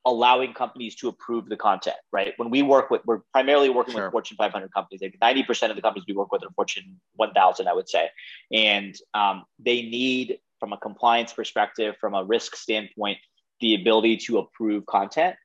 allowing 0.06 0.52
companies 0.52 0.94
to 0.96 1.08
approve 1.08 1.48
the 1.48 1.56
content, 1.56 1.96
right? 2.12 2.34
When 2.36 2.50
we 2.50 2.62
work 2.62 2.90
with, 2.90 3.02
we're 3.06 3.22
primarily 3.32 3.70
working 3.70 3.94
sure. 3.94 4.04
with 4.04 4.12
Fortune 4.12 4.36
500 4.36 4.72
companies. 4.72 5.00
Like 5.00 5.18
90% 5.22 5.70
of 5.70 5.76
the 5.76 5.82
companies 5.82 6.04
we 6.06 6.14
work 6.14 6.30
with 6.30 6.42
are 6.42 6.50
Fortune 6.54 7.00
1000, 7.16 7.66
I 7.66 7.72
would 7.72 7.88
say. 7.88 8.10
And 8.52 8.94
um, 9.14 9.44
they 9.58 9.80
need, 9.80 10.40
from 10.60 10.74
a 10.74 10.76
compliance 10.76 11.32
perspective, 11.32 11.94
from 12.02 12.12
a 12.14 12.22
risk 12.22 12.54
standpoint, 12.54 13.16
the 13.60 13.76
ability 13.76 14.18
to 14.26 14.38
approve 14.38 14.84
content. 14.84 15.36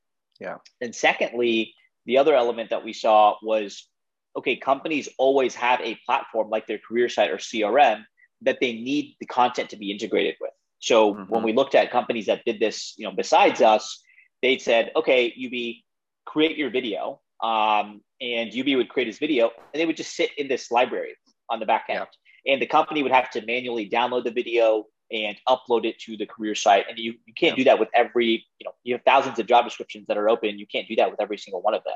Yeah. 0.42 0.58
And 0.82 0.94
secondly, 0.94 1.74
the 2.06 2.18
other 2.18 2.36
element 2.36 2.72
that 2.72 2.84
we 2.84 2.92
saw 2.92 3.36
was 3.42 3.88
okay, 4.36 4.58
companies 4.58 5.08
always 5.18 5.56
have 5.56 5.80
a 5.82 5.98
platform 6.06 6.50
like 6.50 6.68
their 6.68 6.80
career 6.80 7.08
site 7.08 7.32
or 7.32 7.38
CRM 7.38 8.04
that 8.42 8.58
they 8.60 8.74
need 8.74 9.16
the 9.20 9.26
content 9.26 9.70
to 9.70 9.78
be 9.78 9.92
integrated 9.92 10.36
with. 10.40 10.52
So 10.80 11.14
mm-hmm. 11.14 11.24
when 11.34 11.44
we 11.44 11.54
looked 11.54 11.76
at 11.76 11.92
companies 11.92 12.28
that 12.28 12.46
did 12.46 12.60
this, 12.60 12.94
you 12.98 13.06
know, 13.06 13.14
besides 13.16 13.62
us, 13.62 14.02
they 14.42 14.58
said, 14.58 14.92
okay, 14.96 15.34
Yubi, 15.38 15.84
create 16.26 16.58
your 16.58 16.70
video. 16.70 17.20
Um, 17.44 18.02
and 18.22 18.52
Yubi 18.52 18.76
would 18.76 18.90
create 18.90 19.08
his 19.08 19.20
video 19.20 19.52
and 19.74 19.80
they 19.80 19.86
would 19.86 19.98
just 19.98 20.16
sit 20.16 20.32
in 20.38 20.48
this 20.48 20.72
library 20.72 21.16
on 21.50 21.60
the 21.60 21.66
back 21.66 21.86
end. 21.90 22.08
Yeah. 22.46 22.54
And 22.54 22.62
the 22.62 22.68
company 22.68 23.04
would 23.04 23.12
have 23.12 23.30
to 23.32 23.46
manually 23.46 23.90
download 23.90 24.24
the 24.24 24.32
video, 24.32 24.86
and 25.12 25.38
upload 25.48 25.86
it 25.86 25.98
to 26.00 26.16
the 26.18 26.26
career 26.26 26.54
site. 26.54 26.86
And 26.88 26.98
you, 27.00 27.16
you 27.26 27.34
can't 27.34 27.58
yeah. 27.58 27.64
do 27.64 27.64
that 27.66 27.80
with 27.80 27.90
every, 27.96 28.46
you 28.60 28.66
know, 28.66 28.74
you 28.84 28.94
have 28.94 29.02
thousands 29.06 29.40
of 29.40 29.48
job 29.48 29.66
descriptions 29.66 30.06
that 30.08 30.18
are 30.18 30.30
open. 30.30 30.60
You 30.60 30.68
can't 30.68 30.88
do 30.88 30.96
that 30.98 31.10
with 31.10 31.20
every 31.20 31.38
single 31.38 31.62
one 31.62 31.74
of 31.74 31.84
them. 31.84 31.96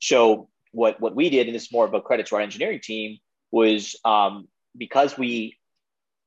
So 0.00 0.48
what, 0.72 1.00
what 1.00 1.14
we 1.14 1.30
did, 1.30 1.46
and 1.46 1.54
this 1.54 1.64
is 1.64 1.72
more 1.72 1.84
of 1.84 1.94
a 1.94 2.00
credit 2.00 2.26
to 2.26 2.36
our 2.36 2.40
engineering 2.40 2.80
team, 2.82 3.18
was 3.52 3.96
um, 4.04 4.48
because 4.76 5.16
we 5.16 5.57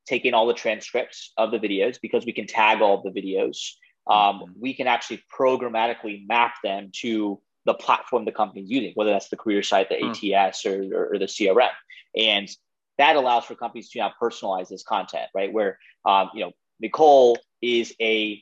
take 0.08 0.26
in 0.26 0.34
all 0.34 0.48
the 0.48 0.54
transcripts 0.54 1.32
of 1.38 1.52
the 1.52 1.60
videos, 1.60 2.00
because 2.02 2.26
we 2.26 2.34
can 2.34 2.48
tag 2.48 2.82
all 2.82 3.02
the 3.02 3.12
videos, 3.12 3.74
um, 4.10 4.40
mm-hmm. 4.40 4.52
we 4.60 4.74
can 4.74 4.88
actually 4.88 5.24
programmatically 5.38 6.28
map 6.28 6.56
them 6.64 6.90
to 6.94 7.40
the 7.66 7.74
platform 7.74 8.26
the 8.26 8.32
company's 8.32 8.70
using, 8.70 8.92
whether 8.96 9.12
that's 9.12 9.30
the 9.30 9.38
career 9.38 9.62
site, 9.62 9.90
the 9.90 9.96
mm. 9.96 10.48
ATS, 10.48 10.66
or, 10.66 10.84
or, 10.94 11.14
or 11.14 11.20
the 11.20 11.26
CRM. 11.26 11.70
And 12.18 12.50
that 12.98 13.16
allows 13.16 13.46
for 13.46 13.56
companies 13.56 13.90
to 13.90 14.00
now 14.00 14.12
personalize 14.20 14.70
this 14.70 14.84
content, 14.84 15.30
right? 15.36 15.54
Where, 15.54 15.78
um, 16.06 16.32
you 16.34 16.42
know, 16.42 16.52
Nicole 16.80 17.38
is 17.62 17.94
a 18.02 18.42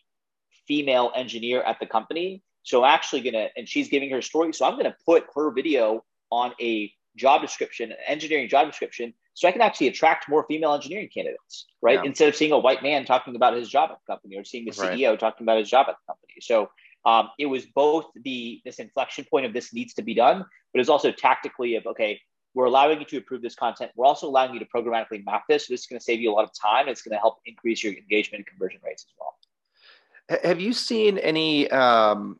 female 0.67 1.12
engineer 1.15 1.62
at 1.62 1.80
the 1.80 1.86
company. 1.86 2.41
So 2.63 2.84
I'm 2.84 2.93
actually 2.93 3.22
gonna, 3.22 3.50
and 3.58 3.67
she's 3.67 3.89
giving 3.89 4.10
her 4.12 4.22
story. 4.22 4.54
So 4.54 4.65
I'm 4.65 4.78
gonna 4.78 4.95
put 5.06 5.26
her 5.36 5.52
video 5.52 6.04
on 6.32 6.54
a 6.62 6.91
job 7.15 7.41
description, 7.41 7.93
engineering 8.08 8.48
job 8.48 8.67
description, 8.67 9.13
so 9.34 9.48
I 9.48 9.52
can 9.52 9.62
actually 9.62 9.88
attract 9.88 10.28
more 10.28 10.46
female 10.48 10.74
engineering 10.74 11.10
candidates, 11.13 11.68
right? 11.82 11.96
Yeah. 11.96 12.04
Instead 12.06 12.30
of 12.30 12.36
seeing 12.36 12.52
a 12.52 12.60
white 12.60 12.84
man 12.84 13.06
talking 13.06 13.36
about 13.36 13.56
his 13.56 13.70
job 13.70 13.89
at 13.92 13.98
the 14.06 14.13
company 14.13 14.38
or 14.38 14.44
seeing 14.44 14.65
the 14.65 14.72
CEO 14.72 15.12
right. 15.12 15.20
talking 15.20 15.46
about 15.46 15.58
his 15.58 15.70
job 15.70 15.88
at 15.88 15.96
the 15.96 16.13
company. 16.13 16.34
So 16.42 16.70
um, 17.06 17.30
it 17.39 17.46
was 17.46 17.65
both 17.65 18.08
the 18.24 18.62
this 18.65 18.80
inflection 18.80 19.26
point 19.30 19.46
of 19.46 19.54
this 19.54 19.74
needs 19.74 19.94
to 19.96 20.02
be 20.02 20.13
done, 20.13 20.44
but 20.74 20.80
it's 20.80 20.89
also 20.89 21.12
tactically 21.12 21.76
of 21.76 21.86
okay, 21.86 22.20
we're 22.54 22.65
allowing 22.65 23.00
you 23.00 23.06
to 23.06 23.18
approve 23.18 23.42
this 23.42 23.56
content. 23.56 23.92
We're 23.96 24.06
also 24.06 24.28
allowing 24.28 24.54
you 24.54 24.60
to 24.60 24.65
programmatically 24.65 25.24
map 25.26 25.44
this. 25.48 25.68
So 25.68 25.74
this 25.74 25.82
is 25.82 25.88
going 25.88 26.00
to 26.00 26.04
save 26.04 26.20
you 26.20 26.32
a 26.32 26.34
lot 26.34 26.44
of 26.44 26.52
time. 26.60 26.88
It's 26.88 27.02
going 27.02 27.15
to 27.15 27.20
help 27.20 27.38
increase 27.46 27.84
your 27.84 27.94
engagement 27.94 28.39
and 28.39 28.48
conversion 28.48 28.82
rates 28.84 29.06
as 29.08 29.13
well. 29.18 30.42
Have 30.44 30.60
you 30.60 30.74
seen 30.74 31.18
any 31.18 31.70
um, 31.72 32.39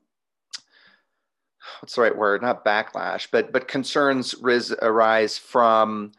what's 1.80 1.95
the 1.95 2.02
right 2.02 2.15
word? 2.15 2.41
Not 2.41 2.65
backlash, 2.65 3.28
but 3.32 3.52
but 3.52 3.67
concerns 3.67 4.36
ris- 4.41 4.75
arise 4.82 5.38
from 5.38 6.12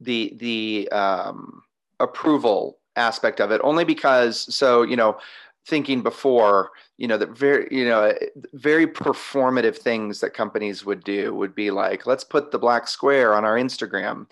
the 0.00 0.32
the 0.36 0.88
um, 0.90 1.62
approval 2.00 2.78
aspect 2.96 3.40
of 3.40 3.50
it. 3.50 3.60
Only 3.64 3.84
because, 3.84 4.54
so 4.54 4.82
you 4.82 4.96
know, 4.96 5.18
thinking 5.66 6.02
before, 6.02 6.70
you 6.96 7.08
know, 7.08 7.18
that 7.18 7.30
very 7.30 7.68
you 7.70 7.84
know 7.84 8.12
very 8.54 8.86
performative 8.86 9.76
things 9.76 10.20
that 10.20 10.34
companies 10.34 10.84
would 10.84 11.04
do 11.04 11.34
would 11.34 11.54
be 11.54 11.70
like, 11.70 12.06
let's 12.06 12.24
put 12.24 12.50
the 12.50 12.58
black 12.58 12.88
square 12.88 13.34
on 13.34 13.44
our 13.44 13.56
Instagram 13.56 14.26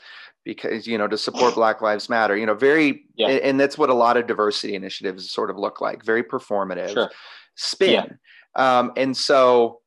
because 0.44 0.86
you 0.86 0.98
know 0.98 1.08
to 1.08 1.18
support 1.18 1.54
black 1.56 1.80
lives 1.80 2.08
matter 2.08 2.36
you 2.36 2.46
know 2.46 2.54
very 2.54 3.06
yeah. 3.16 3.28
and 3.28 3.58
that's 3.58 3.78
what 3.78 3.90
a 3.90 3.94
lot 3.94 4.16
of 4.16 4.26
diversity 4.26 4.74
initiatives 4.74 5.30
sort 5.30 5.50
of 5.50 5.56
look 5.56 5.80
like 5.80 6.04
very 6.04 6.22
performative 6.22 6.92
sure. 6.92 7.10
spin 7.54 8.18
yeah. 8.56 8.78
um, 8.78 8.92
and 8.96 9.16
so 9.16 9.80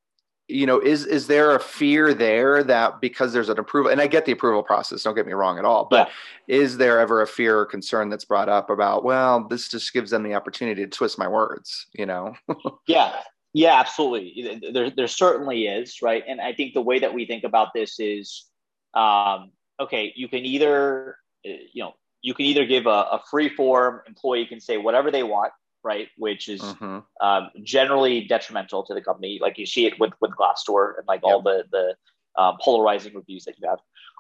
you 0.48 0.66
know 0.66 0.80
is 0.80 1.06
is 1.06 1.28
there 1.28 1.56
a 1.56 1.60
fear 1.60 2.14
there 2.14 2.64
that 2.64 3.02
because 3.02 3.34
there's 3.34 3.50
an 3.50 3.60
approval 3.60 3.92
and 3.92 4.00
i 4.00 4.08
get 4.08 4.26
the 4.26 4.32
approval 4.32 4.64
process 4.64 5.04
don't 5.04 5.16
get 5.16 5.26
me 5.26 5.34
wrong 5.34 5.60
at 5.60 5.66
all 5.66 5.86
but 5.90 6.08
yeah. 6.48 6.56
is 6.56 6.78
there 6.78 7.00
ever 7.00 7.22
a 7.22 7.28
fear 7.28 7.60
or 7.60 7.66
concern 7.66 8.10
that's 8.10 8.26
brought 8.26 8.48
up 8.48 8.70
about 8.70 9.04
well 9.04 9.46
this 9.48 9.68
just 9.68 9.92
gives 9.94 10.12
them 10.12 10.24
the 10.24 10.34
opportunity 10.34 10.84
to 10.84 10.90
twist 10.90 11.18
my 11.18 11.28
words 11.28 11.88
you 11.94 12.06
know? 12.06 12.34
Yeah. 12.88 13.14
Yeah 13.54 13.80
absolutely. 13.80 14.60
There, 14.72 14.92
there 14.92 15.08
certainly 15.08 15.68
is 15.68 16.02
right? 16.02 16.24
And 16.28 16.40
i 16.40 16.54
think 16.54 16.74
the 16.74 16.82
way 16.82 17.00
that 17.00 17.14
we 17.14 17.26
think 17.26 17.44
about 17.44 17.74
this 17.74 18.00
is 18.00 18.46
um, 18.94 19.52
okay 19.80 20.14
you 20.16 20.28
can 20.28 20.46
either 20.46 21.18
you 21.44 21.84
know 21.84 21.94
you 22.22 22.34
can 22.34 22.46
either 22.46 22.66
give 22.66 22.86
a, 22.86 22.90
a 22.90 23.22
free 23.30 23.50
form 23.50 24.02
employee 24.08 24.46
can 24.46 24.60
say 24.60 24.78
whatever 24.78 25.12
they 25.12 25.24
want 25.24 25.52
right? 25.88 26.10
Which 26.18 26.50
is 26.50 26.62
mm-hmm. 26.62 27.00
um, 27.26 27.50
generally 27.64 28.26
detrimental 28.26 28.84
to 28.84 28.94
the 28.94 29.02
company. 29.02 29.40
Like 29.42 29.58
you 29.58 29.66
see 29.66 29.86
it 29.86 29.98
with 30.00 30.12
with 30.20 30.32
Glassdoor 30.32 30.98
and 30.98 31.08
like 31.08 31.22
yep. 31.24 31.34
all 31.34 31.42
the 31.42 31.64
the 31.72 31.96
um, 32.38 32.58
polarizing 32.62 33.16
reviews 33.16 33.46
that 33.46 33.56
you 33.58 33.68
have. 33.70 33.80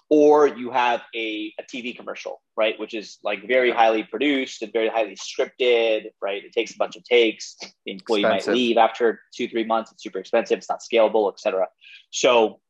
Or 0.09 0.47
you 0.47 0.71
have 0.71 1.01
a, 1.13 1.53
a 1.59 1.63
TV 1.63 1.93
commercial, 1.93 2.41
right? 2.55 2.79
Which 2.79 2.93
is 2.93 3.17
like 3.25 3.45
very 3.45 3.71
highly 3.71 4.03
produced 4.03 4.61
and 4.61 4.71
very 4.71 4.87
highly 4.87 5.17
scripted, 5.17 6.05
right? 6.21 6.45
It 6.45 6.53
takes 6.53 6.73
a 6.73 6.77
bunch 6.77 6.95
of 6.95 7.03
takes. 7.03 7.57
The 7.85 7.91
employee 7.91 8.21
expensive. 8.21 8.47
might 8.47 8.53
leave 8.53 8.77
after 8.77 9.19
two, 9.35 9.49
three 9.49 9.65
months. 9.65 9.91
It's 9.91 10.01
super 10.01 10.19
expensive. 10.19 10.59
It's 10.59 10.69
not 10.69 10.79
scalable, 10.79 11.29
etc. 11.33 11.67
So 12.11 12.61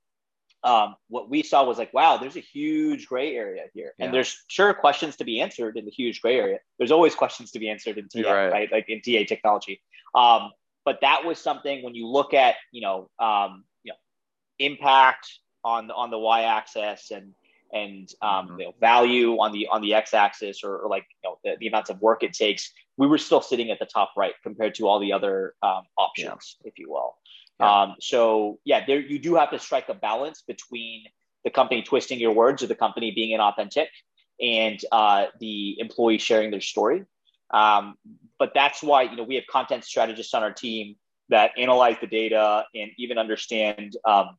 um, 0.68 0.96
what 1.08 1.30
we 1.30 1.44
saw 1.44 1.64
was 1.64 1.78
like, 1.78 1.94
wow, 1.94 2.18
there's 2.18 2.36
a 2.36 2.42
huge 2.42 3.08
gray 3.08 3.34
area 3.34 3.64
here. 3.74 3.94
Yeah. 3.98 4.06
And 4.06 4.14
there's 4.14 4.44
sure 4.50 4.74
questions 4.74 5.16
to 5.16 5.24
be 5.24 5.40
answered 5.40 5.78
in 5.78 5.86
the 5.86 5.92
huge 5.92 6.22
gray 6.22 6.38
area. 6.38 6.60
There's 6.78 6.92
always 6.92 7.16
questions 7.16 7.52
to 7.52 7.60
be 7.60 7.70
answered 7.70 7.98
in 7.98 8.10
TA, 8.10 8.30
right. 8.30 8.52
right? 8.52 8.72
Like 8.72 8.90
in 8.90 9.00
TA 9.00 9.26
technology. 9.26 9.82
Um, 10.14 10.52
but 10.84 11.00
that 11.02 11.24
was 11.24 11.40
something 11.40 11.84
when 11.84 11.96
you 11.96 12.08
look 12.08 12.34
at, 12.34 12.56
you 12.74 12.82
know, 12.82 13.10
um, 13.18 13.64
you 13.84 13.94
know, 13.94 13.98
impact 14.60 15.30
on 15.64 15.88
the, 15.88 15.94
on 15.94 16.12
the 16.12 16.20
y-axis 16.20 17.12
and, 17.12 17.34
and 17.72 18.10
um, 18.22 18.48
mm-hmm. 18.48 18.60
you 18.60 18.66
know, 18.66 18.74
value 18.82 19.38
on 19.40 19.54
the 19.54 19.68
on 19.68 19.82
the 19.82 19.94
x-axis 19.94 20.64
or, 20.64 20.78
or 20.80 20.90
like 20.90 21.06
you 21.22 21.30
know 21.30 21.38
the, 21.44 21.58
the, 21.60 21.68
amounts 21.68 21.90
of 21.90 22.00
work 22.00 22.24
it 22.24 22.32
takes 22.32 22.72
we 22.96 23.08
were 23.08 23.18
still 23.18 23.42
sitting 23.42 23.72
at 23.72 23.80
the 23.80 23.86
top 23.86 24.14
right 24.16 24.32
compared 24.42 24.74
to 24.74 24.88
all 24.88 25.00
the 25.00 25.12
other 25.12 25.54
um, 25.62 25.82
options 25.98 26.56
yeah. 26.62 26.70
if 26.70 26.80
you 26.80 26.90
will 26.90 27.18
yeah. 27.60 27.82
Um, 27.82 27.96
so 28.00 28.60
yeah, 28.64 28.86
there 28.86 29.00
you 29.00 29.20
do 29.20 29.36
have 29.36 29.52
to 29.52 29.60
strike 29.60 29.90
a 29.90 29.94
balance 29.94 30.44
between 30.48 31.06
the 31.44 31.50
company 31.50 31.82
twisting 31.82 32.20
your 32.20 32.34
words 32.34 32.62
or 32.64 32.68
the 32.68 32.76
company 32.76 33.12
being 33.12 33.38
inauthentic 33.38 33.88
and 34.42 34.80
uh, 34.92 35.28
the 35.40 35.80
employee 35.80 36.18
sharing 36.18 36.52
their 36.52 36.62
story. 36.62 37.06
Um, 37.52 37.96
but 38.38 38.52
that's 38.54 38.84
why 38.84 39.04
you 39.04 39.16
know 39.16 39.24
we 39.24 39.36
have 39.36 39.46
content 39.50 39.84
strategists 39.84 40.34
on 40.34 40.44
our 40.44 40.52
team 40.52 40.96
that 41.30 41.52
analyze 41.58 41.98
the 42.00 42.08
data 42.08 42.66
and 42.76 42.92
even 42.98 43.18
understand 43.18 43.96
um, 44.06 44.38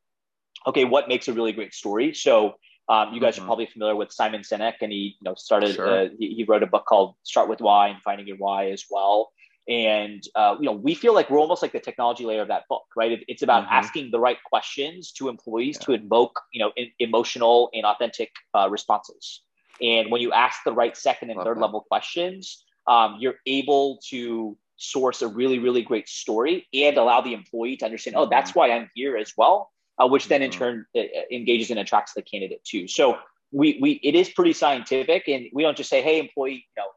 okay 0.67 0.85
what 0.85 1.09
makes 1.09 1.29
a 1.29 1.33
really 1.33 1.53
great 1.53 1.75
story. 1.75 2.15
So 2.15 2.55
um, 2.89 3.13
you 3.13 3.21
guys 3.21 3.35
mm-hmm. 3.35 3.45
are 3.45 3.47
probably 3.47 3.67
familiar 3.67 3.97
with 3.97 4.13
Simon 4.13 4.43
Sinek, 4.43 4.75
and 4.81 4.93
he 4.93 5.17
you 5.21 5.25
know 5.25 5.35
started 5.35 5.75
sure. 5.75 6.05
uh, 6.05 6.09
he, 6.19 6.35
he, 6.35 6.45
wrote 6.45 6.63
a 6.63 6.67
book 6.67 6.87
called 6.87 7.17
Start 7.23 7.49
with 7.49 7.61
Why 7.61 7.89
and 7.89 8.01
Finding 8.03 8.27
Your 8.27 8.37
Why 8.37 8.71
as 8.71 8.85
well. 8.91 9.31
And 9.69 10.23
uh, 10.35 10.57
you 10.59 10.65
know, 10.65 10.73
we 10.73 10.95
feel 10.95 11.15
like 11.15 11.29
we're 11.29 11.39
almost 11.39 11.61
like 11.61 11.73
the 11.73 11.81
technology 11.81 12.25
layer 12.25 12.41
of 12.41 12.49
that 12.49 12.65
book, 12.69 12.85
right? 12.97 13.13
It, 13.13 13.25
it's 13.29 13.43
about 13.43 13.65
mm-hmm. 13.65 13.73
asking 13.75 14.11
the 14.11 14.19
right 14.19 14.39
questions 14.45 15.13
to 15.13 15.29
employees 15.29 15.77
yeah. 15.81 15.87
to 15.87 15.93
invoke, 15.93 16.41
you 16.53 16.61
know, 16.61 16.73
in, 16.77 16.91
emotional 16.99 17.69
and 17.75 17.85
authentic 17.85 18.31
uh, 18.55 18.69
responses. 18.71 19.43
And 19.83 20.11
when 20.11 20.23
you 20.23 20.33
ask 20.33 20.65
the 20.65 20.73
right 20.73 20.97
second 20.97 21.31
and 21.31 21.37
Love 21.37 21.47
third 21.47 21.57
that. 21.59 21.63
level 21.63 21.83
questions, 21.83 22.65
um, 22.87 23.17
you're 23.21 23.37
able 23.47 24.01
to 24.09 24.57
source 24.79 25.23
a 25.23 25.29
really, 25.29 25.59
really 25.59 25.83
great 25.83 26.09
story 26.09 26.67
and 26.73 26.97
allow 26.97 27.21
the 27.21 27.35
employee 27.35 27.77
to 27.77 27.85
understand, 27.85 28.17
mm-hmm. 28.17 28.27
oh, 28.27 28.31
that's 28.31 28.53
mm-hmm. 28.53 28.61
why 28.61 28.71
I'm 28.71 28.91
here 28.95 29.17
as 29.17 29.35
well, 29.37 29.71
uh, 30.03 30.07
which 30.09 30.29
then 30.29 30.41
in 30.41 30.51
mm-hmm. 30.51 30.59
turn 30.59 30.87
uh, 30.97 31.03
engages 31.31 31.71
and 31.71 31.79
attracts 31.79 32.15
the 32.15 32.23
candidate 32.23 32.65
too. 32.65 32.89
So 32.89 33.19
we, 33.53 33.79
we, 33.81 34.01
it 34.03 34.15
is 34.15 34.31
pretty 34.31 34.53
scientific, 34.53 35.29
and 35.29 35.47
we 35.53 35.63
don't 35.63 35.77
just 35.77 35.91
say, 35.91 36.01
hey, 36.03 36.19
employee, 36.19 36.67
you 36.77 36.83
know, 36.83 36.89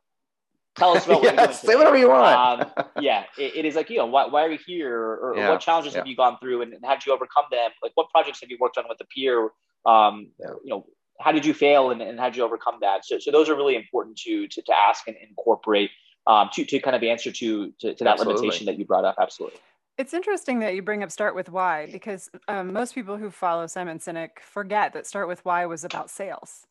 Tell 0.77 0.95
us 0.95 1.05
about 1.07 1.21
what 1.21 1.35
yes, 1.35 1.61
Say 1.61 1.75
whatever 1.75 1.97
you 1.97 2.09
want. 2.09 2.61
um, 2.77 2.85
yeah, 3.01 3.25
it, 3.37 3.57
it 3.57 3.65
is 3.65 3.75
like 3.75 3.89
you 3.89 3.97
know 3.97 4.05
why, 4.05 4.25
why 4.25 4.45
are 4.45 4.51
you 4.51 4.59
here, 4.65 4.95
or, 4.95 5.33
yeah, 5.35 5.49
what 5.49 5.61
challenges 5.61 5.93
yeah. 5.93 5.99
have 5.99 6.07
you 6.07 6.15
gone 6.15 6.37
through, 6.39 6.61
and, 6.61 6.73
how 6.83 6.93
did 6.93 7.05
you 7.05 7.13
overcome 7.13 7.45
them? 7.51 7.71
Like 7.83 7.91
what 7.95 8.09
projects 8.09 8.41
have 8.41 8.49
you 8.49 8.57
worked 8.59 8.77
on 8.77 8.85
with 8.87 8.97
the 8.97 9.05
peer? 9.05 9.49
Um, 9.85 10.31
yeah. 10.39 10.47
You 10.63 10.69
know, 10.69 10.85
how 11.19 11.31
did 11.31 11.45
you 11.45 11.53
fail, 11.53 11.91
and, 11.91 12.01
and 12.01 12.19
how 12.19 12.29
did 12.29 12.37
you 12.37 12.43
overcome 12.43 12.75
that? 12.81 13.05
So, 13.05 13.19
so 13.19 13.31
those 13.31 13.49
are 13.49 13.55
really 13.55 13.75
important 13.75 14.17
to 14.19 14.47
to, 14.47 14.61
to 14.61 14.73
ask 14.73 15.07
and 15.07 15.15
incorporate 15.27 15.91
um, 16.27 16.49
to 16.53 16.63
to 16.65 16.79
kind 16.79 16.95
of 16.95 17.03
answer 17.03 17.31
to 17.31 17.71
to, 17.79 17.93
to 17.93 18.03
that 18.03 18.11
Absolutely. 18.11 18.35
limitation 18.35 18.65
that 18.67 18.79
you 18.79 18.85
brought 18.85 19.05
up. 19.05 19.15
Absolutely. 19.19 19.59
It's 19.97 20.13
interesting 20.13 20.59
that 20.59 20.73
you 20.73 20.81
bring 20.81 21.03
up 21.03 21.11
Start 21.11 21.35
with 21.35 21.49
Why 21.49 21.87
because 21.91 22.29
um, 22.47 22.73
most 22.73 22.95
people 22.95 23.17
who 23.17 23.29
follow 23.29 23.67
Simon 23.67 23.99
Sinek 23.99 24.39
forget 24.41 24.93
that 24.93 25.05
Start 25.05 25.27
with 25.27 25.43
Why 25.45 25.65
was 25.65 25.83
about 25.83 26.09
sales 26.09 26.65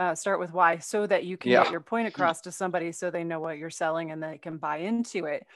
uh, 0.00 0.14
start 0.14 0.40
with 0.40 0.52
why 0.52 0.78
so 0.78 1.06
that 1.06 1.24
you 1.24 1.36
can 1.36 1.52
yeah. 1.52 1.62
get 1.62 1.70
your 1.70 1.80
point 1.80 2.08
across 2.08 2.40
to 2.40 2.50
somebody 2.50 2.90
so 2.90 3.10
they 3.10 3.22
know 3.22 3.38
what 3.38 3.58
you're 3.58 3.68
selling 3.68 4.10
and 4.10 4.22
they 4.22 4.38
can 4.38 4.56
buy 4.56 4.78
into 4.78 5.26
it 5.26 5.46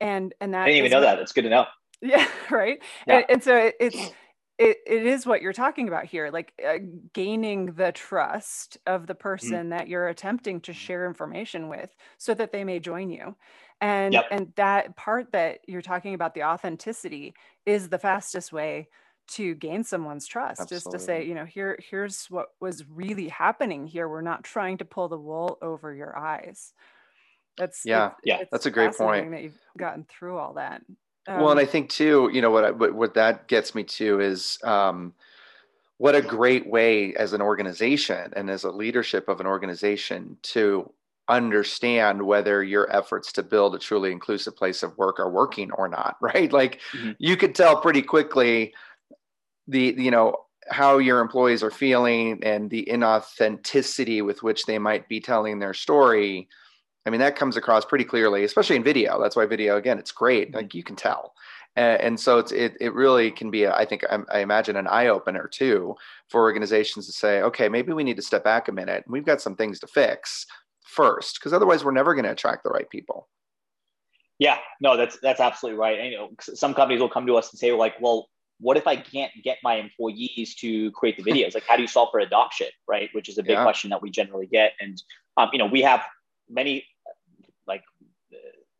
and 0.00 0.32
and 0.40 0.54
that 0.54 0.62
i 0.62 0.66
didn't 0.66 0.78
even 0.78 0.90
know 0.92 0.98
what, 0.98 1.06
that 1.06 1.18
it's 1.18 1.32
good 1.32 1.42
to 1.42 1.50
know 1.50 1.66
yeah 2.00 2.26
right 2.48 2.80
yeah. 3.08 3.16
And, 3.16 3.24
and 3.28 3.44
so 3.44 3.56
it, 3.56 3.74
it's 3.80 3.96
it, 4.58 4.78
it 4.86 5.06
is 5.06 5.26
what 5.26 5.42
you're 5.42 5.52
talking 5.52 5.88
about 5.88 6.04
here 6.04 6.30
like 6.30 6.52
uh, 6.64 6.78
gaining 7.12 7.66
the 7.72 7.90
trust 7.90 8.78
of 8.86 9.08
the 9.08 9.14
mm. 9.14 9.18
person 9.18 9.66
mm. 9.66 9.70
that 9.70 9.88
you're 9.88 10.08
attempting 10.08 10.60
to 10.60 10.72
share 10.72 11.04
information 11.06 11.68
with 11.68 11.94
so 12.18 12.34
that 12.34 12.52
they 12.52 12.62
may 12.62 12.78
join 12.78 13.10
you 13.10 13.34
and 13.80 14.14
yep. 14.14 14.26
and 14.30 14.52
that 14.54 14.94
part 14.94 15.32
that 15.32 15.58
you're 15.66 15.82
talking 15.82 16.14
about 16.14 16.34
the 16.34 16.44
authenticity 16.44 17.34
is 17.66 17.88
the 17.88 17.98
fastest 17.98 18.52
way 18.52 18.88
to 19.28 19.54
gain 19.54 19.84
someone's 19.84 20.26
trust 20.26 20.60
Absolutely. 20.60 20.88
is 20.88 20.92
to 20.92 20.98
say 20.98 21.24
you 21.24 21.34
know 21.34 21.44
here 21.44 21.78
here's 21.90 22.26
what 22.26 22.48
was 22.60 22.84
really 22.88 23.28
happening 23.28 23.86
here. 23.86 24.08
We're 24.08 24.22
not 24.22 24.44
trying 24.44 24.78
to 24.78 24.84
pull 24.84 25.08
the 25.08 25.18
wool 25.18 25.58
over 25.62 25.94
your 25.94 26.16
eyes. 26.16 26.72
That's 27.56 27.82
yeah 27.84 28.12
yeah 28.24 28.44
that's 28.50 28.66
a 28.66 28.70
great 28.70 28.94
point. 28.94 29.30
that 29.30 29.42
you've 29.42 29.60
gotten 29.76 30.04
through 30.04 30.38
all 30.38 30.54
that. 30.54 30.82
Um, 31.26 31.40
well 31.40 31.50
and 31.50 31.60
i 31.60 31.64
um, 31.64 31.68
think 31.68 31.90
too 31.90 32.30
you 32.32 32.40
know 32.40 32.50
what 32.50 32.64
I, 32.64 32.70
what, 32.70 32.94
what 32.94 33.14
that 33.14 33.48
gets 33.48 33.74
me 33.74 33.84
to 33.84 34.20
is 34.20 34.58
um, 34.64 35.12
what 35.98 36.14
a 36.14 36.22
great 36.22 36.66
way 36.66 37.14
as 37.14 37.32
an 37.32 37.42
organization 37.42 38.32
and 38.34 38.48
as 38.48 38.64
a 38.64 38.70
leadership 38.70 39.28
of 39.28 39.40
an 39.40 39.46
organization 39.46 40.38
to 40.42 40.90
understand 41.28 42.22
whether 42.22 42.64
your 42.64 42.90
efforts 42.90 43.32
to 43.32 43.42
build 43.42 43.74
a 43.74 43.78
truly 43.78 44.10
inclusive 44.10 44.56
place 44.56 44.82
of 44.82 44.96
work 44.96 45.20
are 45.20 45.30
working 45.30 45.70
or 45.72 45.88
not 45.88 46.16
right? 46.20 46.52
Like 46.52 46.80
mm-hmm. 46.92 47.12
you 47.18 47.36
could 47.36 47.54
tell 47.54 47.80
pretty 47.80 48.02
quickly 48.02 48.72
the 49.68 49.94
you 49.96 50.10
know 50.10 50.36
how 50.70 50.98
your 50.98 51.20
employees 51.20 51.62
are 51.62 51.70
feeling 51.70 52.42
and 52.42 52.68
the 52.70 52.86
inauthenticity 52.90 54.24
with 54.24 54.42
which 54.42 54.64
they 54.64 54.78
might 54.78 55.08
be 55.08 55.20
telling 55.20 55.58
their 55.58 55.72
story 55.72 56.48
i 57.06 57.10
mean 57.10 57.20
that 57.20 57.36
comes 57.36 57.56
across 57.56 57.84
pretty 57.84 58.04
clearly 58.04 58.44
especially 58.44 58.76
in 58.76 58.82
video. 58.82 59.20
That's 59.20 59.36
why 59.36 59.46
video 59.46 59.76
again 59.76 59.98
it's 59.98 60.12
great. 60.12 60.48
Mm-hmm. 60.48 60.56
Like 60.56 60.74
you 60.74 60.82
can 60.82 60.96
tell. 60.96 61.34
And, 61.76 62.00
and 62.00 62.20
so 62.20 62.38
it's 62.38 62.52
it, 62.52 62.76
it 62.80 62.92
really 62.92 63.30
can 63.30 63.50
be 63.50 63.64
a, 63.64 63.74
I 63.74 63.84
think 63.84 64.04
I, 64.10 64.18
I 64.32 64.40
imagine 64.40 64.76
an 64.76 64.88
eye-opener 64.88 65.48
too 65.48 65.94
for 66.28 66.40
organizations 66.40 67.06
to 67.06 67.12
say 67.12 67.40
okay 67.42 67.68
maybe 67.68 67.92
we 67.92 68.04
need 68.04 68.16
to 68.16 68.22
step 68.22 68.44
back 68.44 68.68
a 68.68 68.72
minute. 68.72 69.04
We've 69.06 69.24
got 69.24 69.40
some 69.40 69.56
things 69.56 69.78
to 69.80 69.86
fix 69.86 70.46
first 70.84 71.38
because 71.38 71.52
otherwise 71.52 71.84
we're 71.84 71.92
never 71.92 72.14
going 72.14 72.24
to 72.24 72.32
attract 72.32 72.64
the 72.64 72.70
right 72.70 72.88
people. 72.90 73.28
Yeah. 74.38 74.58
No 74.80 74.96
that's 74.96 75.18
that's 75.20 75.40
absolutely 75.40 75.78
right. 75.78 75.98
And, 75.98 76.10
you 76.10 76.18
know 76.18 76.30
some 76.40 76.74
companies 76.74 77.00
will 77.00 77.08
come 77.08 77.26
to 77.26 77.36
us 77.36 77.52
and 77.52 77.58
say 77.58 77.72
like 77.72 77.94
well 78.00 78.28
what 78.60 78.76
if 78.76 78.86
I 78.86 78.96
can't 78.96 79.32
get 79.42 79.58
my 79.62 79.76
employees 79.76 80.54
to 80.56 80.90
create 80.92 81.16
the 81.16 81.22
videos? 81.22 81.54
like, 81.54 81.64
how 81.66 81.76
do 81.76 81.82
you 81.82 81.88
solve 81.88 82.08
for 82.10 82.20
adoption, 82.20 82.68
right? 82.88 83.08
Which 83.12 83.28
is 83.28 83.38
a 83.38 83.42
big 83.42 83.52
yeah. 83.52 83.62
question 83.62 83.90
that 83.90 84.02
we 84.02 84.10
generally 84.10 84.46
get. 84.46 84.72
And 84.80 85.00
um, 85.36 85.50
you 85.52 85.58
know, 85.58 85.66
we 85.66 85.82
have 85.82 86.02
many 86.48 86.84
like 87.66 87.82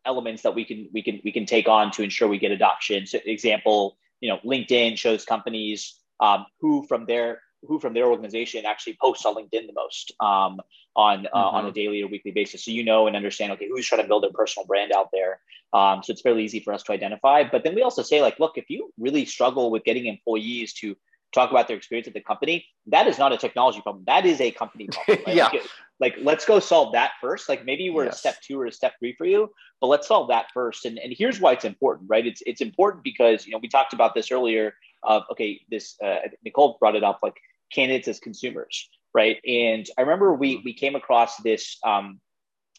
elements 0.05 0.43
that 0.43 0.55
we 0.55 0.65
can 0.65 0.89
we 0.93 1.03
can 1.03 1.21
we 1.25 1.31
can 1.31 1.47
take 1.47 1.69
on 1.69 1.91
to 1.93 2.03
ensure 2.03 2.29
we 2.29 2.39
get 2.39 2.51
adoption. 2.51 3.07
So, 3.07 3.19
example, 3.25 3.99
you 4.21 4.29
know, 4.29 4.39
LinkedIn 4.45 4.99
shows 4.99 5.25
companies 5.25 5.95
um, 6.21 6.47
who 6.61 6.85
from 6.89 7.07
their 7.07 7.41
who 7.67 7.79
from 7.81 7.95
their 7.95 8.07
organization 8.07 8.65
actually 8.65 8.97
posts 9.01 9.27
on 9.27 9.35
LinkedIn 9.35 9.67
the 9.67 9.73
most 9.75 10.13
um, 10.21 10.61
on 10.97 11.27
uh, 11.27 11.31
mm-hmm. 11.37 11.57
on 11.57 11.67
a 11.67 11.73
daily 11.73 12.03
or 12.03 12.09
weekly 12.09 12.31
basis. 12.31 12.65
So 12.65 12.71
you 12.71 12.85
know 12.85 13.07
and 13.07 13.17
understand, 13.17 13.53
okay, 13.53 13.69
who's 13.69 13.87
trying 13.87 14.03
to 14.03 14.09
build 14.09 14.23
their 14.23 14.33
personal 14.33 14.67
brand 14.67 14.93
out 14.93 15.09
there. 15.13 15.41
Um, 15.73 16.03
so 16.03 16.13
it's 16.13 16.23
fairly 16.23 16.45
easy 16.45 16.61
for 16.61 16.73
us 16.73 16.83
to 16.85 16.93
identify. 16.93 17.45
But 17.45 17.65
then 17.65 17.75
we 17.75 17.83
also 17.83 18.03
say, 18.03 18.23
like, 18.23 18.39
look, 18.41 18.57
if 18.57 18.71
you 18.71 18.93
really 18.99 19.25
struggle 19.25 19.71
with 19.71 19.85
getting 19.85 20.07
employees 20.07 20.73
to 20.75 20.97
talk 21.35 21.51
about 21.51 21.69
their 21.69 21.77
experience 21.77 22.09
at 22.09 22.15
the 22.15 22.21
company, 22.21 22.65
that 22.87 23.07
is 23.07 23.19
not 23.19 23.33
a 23.33 23.37
technology 23.37 23.81
problem. 23.81 24.05
That 24.07 24.25
is 24.25 24.41
a 24.41 24.51
company 24.51 24.89
problem. 24.93 25.25
Right? 25.27 25.37
yeah. 25.37 25.49
Like, 25.53 25.63
like, 26.01 26.15
let's 26.21 26.45
go 26.45 26.61
solve 26.61 26.93
that 26.93 27.13
first. 27.21 27.49
Like 27.49 27.65
maybe 27.65 27.91
we're 27.91 28.05
yes. 28.05 28.17
a 28.17 28.19
step 28.19 28.37
two 28.41 28.61
or 28.61 28.67
a 28.67 28.73
step 28.73 28.95
three 28.99 29.15
for 29.15 29.27
you, 29.27 29.51
but 29.81 29.89
let's 29.89 30.07
solve 30.07 30.29
that 30.29 30.47
first. 30.55 30.85
And, 30.85 30.99
and 30.99 31.13
here's 31.17 31.41
why 31.41 31.53
it's 31.53 31.65
important, 31.65 32.09
right? 32.09 32.25
It's 32.27 32.43
it's 32.47 32.61
important 32.61 33.03
because 33.03 33.47
you 33.47 33.53
know 33.53 33.59
we 33.61 33.69
talked 33.69 33.93
about 33.93 34.15
this 34.15 34.31
earlier. 34.31 34.75
Of 35.05 35.23
okay, 35.31 35.61
this 35.71 35.97
uh, 36.03 36.17
Nicole 36.45 36.77
brought 36.81 36.97
it 36.97 37.05
up, 37.05 37.21
like 37.23 37.37
candidates 37.73 38.09
as 38.09 38.21
consumers, 38.21 38.89
right? 39.15 39.39
And 39.47 39.89
I 39.97 40.03
remember 40.03 40.35
we 40.35 40.57
mm-hmm. 40.57 40.65
we 40.65 40.75
came 40.75 40.95
across 40.95 41.37
this 41.39 41.79
um, 41.85 42.21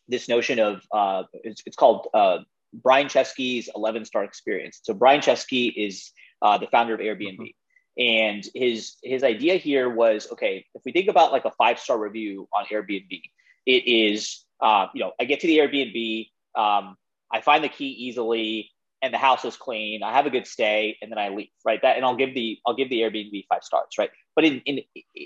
this 0.08 0.28
notion 0.28 0.60
of 0.60 0.82
uh, 0.92 1.24
it's, 1.34 1.62
it's 1.66 1.76
called 1.76 2.08
uh, 2.14 2.40
Brian 2.74 3.08
Chesky's 3.08 3.70
11 3.76 4.06
star 4.06 4.24
experience. 4.24 4.80
So 4.84 4.94
Brian 4.94 5.22
Chesky 5.22 5.74
is 5.76 6.12
uh, 6.42 6.58
the 6.58 6.68
founder 6.68 6.94
of 6.94 7.00
Airbnb. 7.00 7.40
Mm-hmm. 7.40 8.02
And 8.02 8.48
his 8.56 8.96
his 9.04 9.24
idea 9.24 9.58
here 9.58 9.90
was 9.90 10.28
okay. 10.32 10.66
If 10.74 10.84
we 10.86 10.94
think 10.94 11.10
about 11.10 11.32
like 11.32 11.46
a 11.46 11.52
five 11.52 11.80
star 11.80 12.00
review 12.00 12.48
on 12.54 12.66
Airbnb, 12.66 13.22
it 13.66 13.88
is 13.88 14.46
uh, 14.62 14.88
you 14.94 15.02
know 15.02 15.12
I 15.20 15.26
get 15.26 15.42
to 15.42 15.48
the 15.48 15.58
Airbnb, 15.58 16.30
um, 16.56 16.96
I 17.32 17.42
find 17.42 17.64
the 17.64 17.70
key 17.70 17.90
easily, 17.90 18.72
and 19.02 19.14
the 19.14 19.18
house 19.18 19.46
is 19.46 19.56
clean. 19.56 20.04
I 20.04 20.14
have 20.14 20.26
a 20.26 20.30
good 20.30 20.48
stay, 20.48 20.98
and 21.02 21.12
then 21.12 21.18
I 21.18 21.30
leave. 21.30 21.50
Right. 21.66 21.82
That 21.82 21.98
and 21.98 22.06
I'll 22.06 22.16
give 22.16 22.34
the 22.34 22.58
I'll 22.66 22.76
give 22.76 22.90
the 22.90 23.02
Airbnb 23.02 23.46
five 23.48 23.64
stars. 23.64 23.90
Right. 23.98 24.12
But 24.36 24.46
in 24.46 24.62
in 24.62 24.80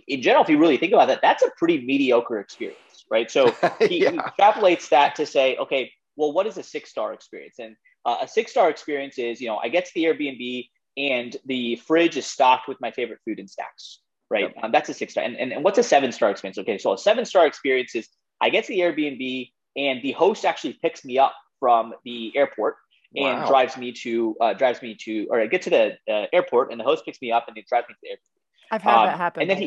in 0.08 0.22
general, 0.22 0.44
if 0.44 0.50
you 0.50 0.58
really 0.58 0.78
think 0.78 0.94
about 0.94 1.08
that, 1.08 1.20
that's 1.22 1.44
a 1.44 1.52
pretty 1.58 1.86
mediocre 1.86 2.40
experience. 2.40 2.80
Right. 3.10 3.30
So 3.30 3.48
he, 3.80 4.04
yeah. 4.04 4.12
he 4.12 4.18
extrapolates 4.18 4.90
that 4.90 5.16
to 5.16 5.26
say, 5.26 5.58
okay, 5.58 5.92
well, 6.16 6.34
what 6.34 6.48
is 6.48 6.58
a 6.58 6.64
six 6.64 6.90
star 6.90 7.14
experience? 7.14 7.56
And 7.60 7.76
uh, 8.06 8.18
a 8.22 8.28
six 8.28 8.52
star 8.52 8.70
experience 8.70 9.18
is 9.18 9.40
you 9.40 9.48
know 9.48 9.58
I 9.58 9.70
get 9.70 9.86
to 9.86 9.92
the 9.94 10.06
Airbnb 10.06 10.68
and 10.98 11.36
the 11.46 11.76
fridge 11.78 12.18
is 12.18 12.26
stocked 12.26 12.68
with 12.68 12.80
my 12.82 12.92
favorite 12.92 13.20
food 13.26 13.40
and 13.40 13.50
snacks, 13.50 14.00
right? 14.30 14.54
Yep. 14.56 14.64
Um, 14.64 14.72
that's 14.72 14.90
a 14.90 14.94
six 14.94 15.14
star. 15.14 15.24
And, 15.24 15.36
and, 15.38 15.52
and 15.52 15.64
what's 15.64 15.78
a 15.78 15.84
seven 15.84 16.12
star 16.12 16.32
experience? 16.32 16.58
Okay, 16.58 16.78
so 16.78 16.94
a 16.94 16.98
seven 16.98 17.26
star 17.26 17.46
experience 17.46 17.96
is 17.96 18.08
I 18.42 18.50
get 18.50 18.66
to 18.66 18.74
the 18.74 18.80
Airbnb 18.80 19.50
and 19.76 20.02
the 20.02 20.12
host 20.12 20.46
actually 20.46 20.74
picks 20.82 21.04
me 21.04 21.18
up 21.18 21.34
from 21.60 21.94
the 22.04 22.32
airport 22.36 22.76
and 23.16 23.42
wow. 23.42 23.48
drives 23.48 23.78
me 23.78 23.92
to 23.92 24.36
uh, 24.42 24.54
drives 24.54 24.82
me 24.82 24.96
to 25.02 25.28
or 25.30 25.40
I 25.40 25.48
get 25.48 25.62
to 25.64 25.70
the 25.70 25.98
uh, 26.12 26.26
airport 26.34 26.72
and 26.72 26.80
the 26.80 26.84
host 26.84 27.06
picks 27.06 27.22
me 27.22 27.32
up 27.32 27.46
and 27.48 27.56
he 27.56 27.64
drives 27.68 27.88
me 27.88 27.94
to 27.94 28.00
the 28.04 28.10
airport. 28.10 28.33
I've 28.72 28.82
had 28.82 28.96
um, 28.96 29.06
that 29.08 29.18
happen. 29.18 29.42
And 29.42 29.50
then 29.50 29.58
he, 29.58 29.66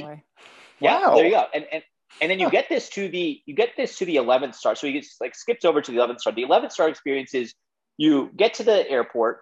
yeah, 0.80 1.08
wow. 1.08 1.14
there 1.14 1.24
you 1.24 1.30
go. 1.32 1.44
And 1.54 1.66
and 1.72 1.82
and 2.20 2.30
then 2.30 2.38
you 2.38 2.50
get 2.50 2.68
this 2.68 2.88
to 2.90 3.08
the 3.08 3.40
you 3.46 3.54
get 3.54 3.70
this 3.76 3.98
to 3.98 4.04
the 4.04 4.16
11th 4.16 4.54
star. 4.54 4.74
So 4.74 4.86
he 4.86 4.92
gets 4.94 5.16
like 5.20 5.34
skips 5.34 5.64
over 5.64 5.80
to 5.80 5.92
the 5.92 5.98
11th 5.98 6.20
star. 6.20 6.32
The 6.32 6.44
11th 6.44 6.72
star 6.72 6.88
experience 6.88 7.34
is 7.34 7.54
you 7.98 8.30
get 8.36 8.54
to 8.54 8.64
the 8.64 8.88
airport 8.88 9.40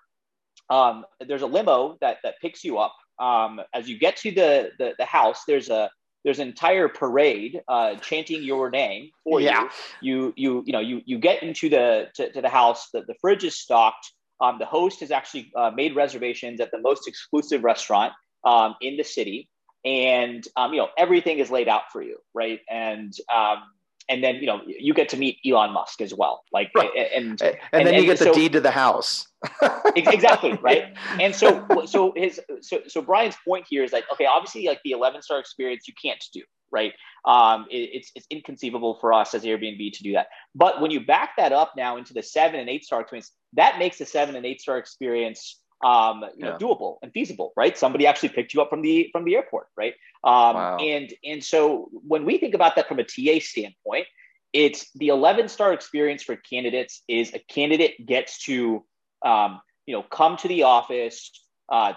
um, 0.71 1.05
there's 1.27 1.43
a 1.43 1.47
limo 1.47 1.99
that 2.01 2.19
that 2.23 2.35
picks 2.41 2.65
you 2.65 2.79
up 2.79 2.95
um, 3.19 3.61
as 3.75 3.89
you 3.89 3.99
get 3.99 4.17
to 4.19 4.31
the, 4.31 4.71
the, 4.79 4.95
the 4.99 5.05
house. 5.05 5.43
There's 5.47 5.69
a 5.69 5.91
there's 6.25 6.39
an 6.39 6.49
entire 6.49 6.89
parade 6.89 7.61
uh, 7.69 7.97
chanting 7.97 8.43
your 8.43 8.71
name 8.71 9.11
for 9.25 9.41
yeah. 9.41 9.69
you. 10.01 10.33
You 10.35 10.35
you 10.37 10.63
you 10.67 10.73
know 10.73 10.81
you 10.81 11.03
you 11.05 11.19
get 11.19 11.43
into 11.43 11.69
the 11.69 12.09
to, 12.15 12.33
to 12.33 12.41
the 12.41 12.49
house. 12.49 12.89
The, 12.93 13.03
the 13.07 13.15
fridge 13.21 13.45
is 13.45 13.59
stocked. 13.59 14.11
Um, 14.41 14.59
the 14.59 14.67
host 14.67 15.01
has 15.01 15.11
actually 15.11 15.53
uh, 15.57 15.71
made 15.75 15.95
reservations 15.95 16.61
at 16.61 16.71
the 16.71 16.81
most 16.81 17.07
exclusive 17.07 17.63
restaurant 17.63 18.13
um, 18.45 18.75
in 18.81 18.97
the 18.97 19.05
city, 19.05 19.49
and 19.85 20.47
um, 20.57 20.73
you 20.73 20.79
know 20.79 20.89
everything 20.97 21.39
is 21.39 21.51
laid 21.51 21.69
out 21.69 21.83
for 21.93 22.03
you, 22.03 22.19
right? 22.35 22.61
And 22.71 23.13
um, 23.35 23.63
and 24.09 24.23
then 24.23 24.37
you 24.37 24.47
know 24.47 24.61
you 24.67 24.95
get 24.95 25.09
to 25.11 25.17
meet 25.17 25.39
Elon 25.47 25.73
Musk 25.73 26.01
as 26.01 26.15
well, 26.15 26.45
like 26.53 26.71
right. 26.77 26.91
and, 27.15 27.41
and, 27.43 27.59
and 27.73 27.87
then 27.87 27.95
you 27.95 28.07
get 28.07 28.19
the 28.19 28.27
so, 28.27 28.35
deed 28.35 28.53
to 28.53 28.61
the 28.61 28.71
house. 28.71 29.27
exactly 29.97 30.59
right. 30.63 30.95
And 31.21 31.35
so 31.35 31.67
so 31.87 32.13
his 32.17 32.41
so 32.61 32.81
so 32.87 33.03
Brian's 33.03 33.37
point 33.47 33.67
here 33.69 33.83
is 33.83 33.93
like 33.93 34.05
okay, 34.13 34.27
obviously 34.27 34.67
like 34.67 34.81
the 34.85 34.93
11 34.93 35.23
star 35.23 35.39
experience 35.39 35.87
you 35.87 35.95
can't 36.01 36.23
do 36.33 36.43
right. 36.75 36.93
Um, 37.25 37.67
it, 37.71 37.91
it's 37.93 38.11
it's 38.15 38.27
inconceivable 38.31 38.99
for 39.01 39.13
us 39.13 39.33
as 39.33 39.45
Airbnb 39.45 39.93
to 39.93 40.03
do 40.03 40.13
that. 40.13 40.27
But 40.55 40.81
when 40.81 40.91
you 40.91 41.05
back 41.05 41.31
that 41.39 41.53
up 41.53 41.73
now 41.77 41.97
into 41.97 42.13
the 42.13 42.23
seven 42.23 42.61
and 42.61 42.69
eight 42.69 42.85
star 42.85 43.01
experience, 43.01 43.33
that 43.55 43.79
makes 43.79 43.99
the 43.99 44.07
seven 44.07 44.35
and 44.37 44.45
eight 44.45 44.61
star 44.61 44.77
experience 44.77 45.61
um, 45.85 46.25
you 46.35 46.45
know, 46.45 46.57
doable 46.57 46.97
and 47.03 47.13
feasible, 47.13 47.53
right? 47.57 47.77
Somebody 47.77 48.07
actually 48.07 48.31
picked 48.31 48.55
you 48.55 48.63
up 48.63 48.71
from 48.71 48.81
the 48.81 49.11
from 49.13 49.25
the 49.25 49.37
airport, 49.37 49.67
right? 49.77 49.93
Um, 50.25 50.57
wow. 50.57 50.79
And 50.79 51.13
and 51.23 51.45
so 51.45 51.91
when 51.93 52.25
we 52.25 52.39
think 52.39 52.55
about 52.55 52.75
that 52.77 52.89
from 52.89 52.99
a 52.99 53.05
TA 53.05 53.39
standpoint, 53.41 54.07
it's 54.55 54.91
the 54.95 55.09
11 55.09 55.49
star 55.49 55.75
experience 55.75 56.23
for 56.23 56.37
candidates 56.37 57.03
is 57.07 57.35
a 57.35 57.39
candidate 57.39 58.07
gets 58.07 58.43
to 58.47 58.83
um, 59.25 59.61
you 59.87 59.95
know 59.95 60.03
come 60.03 60.39
to 60.39 60.49
the 60.49 60.63
office, 60.63 61.31
uh, 61.69 61.93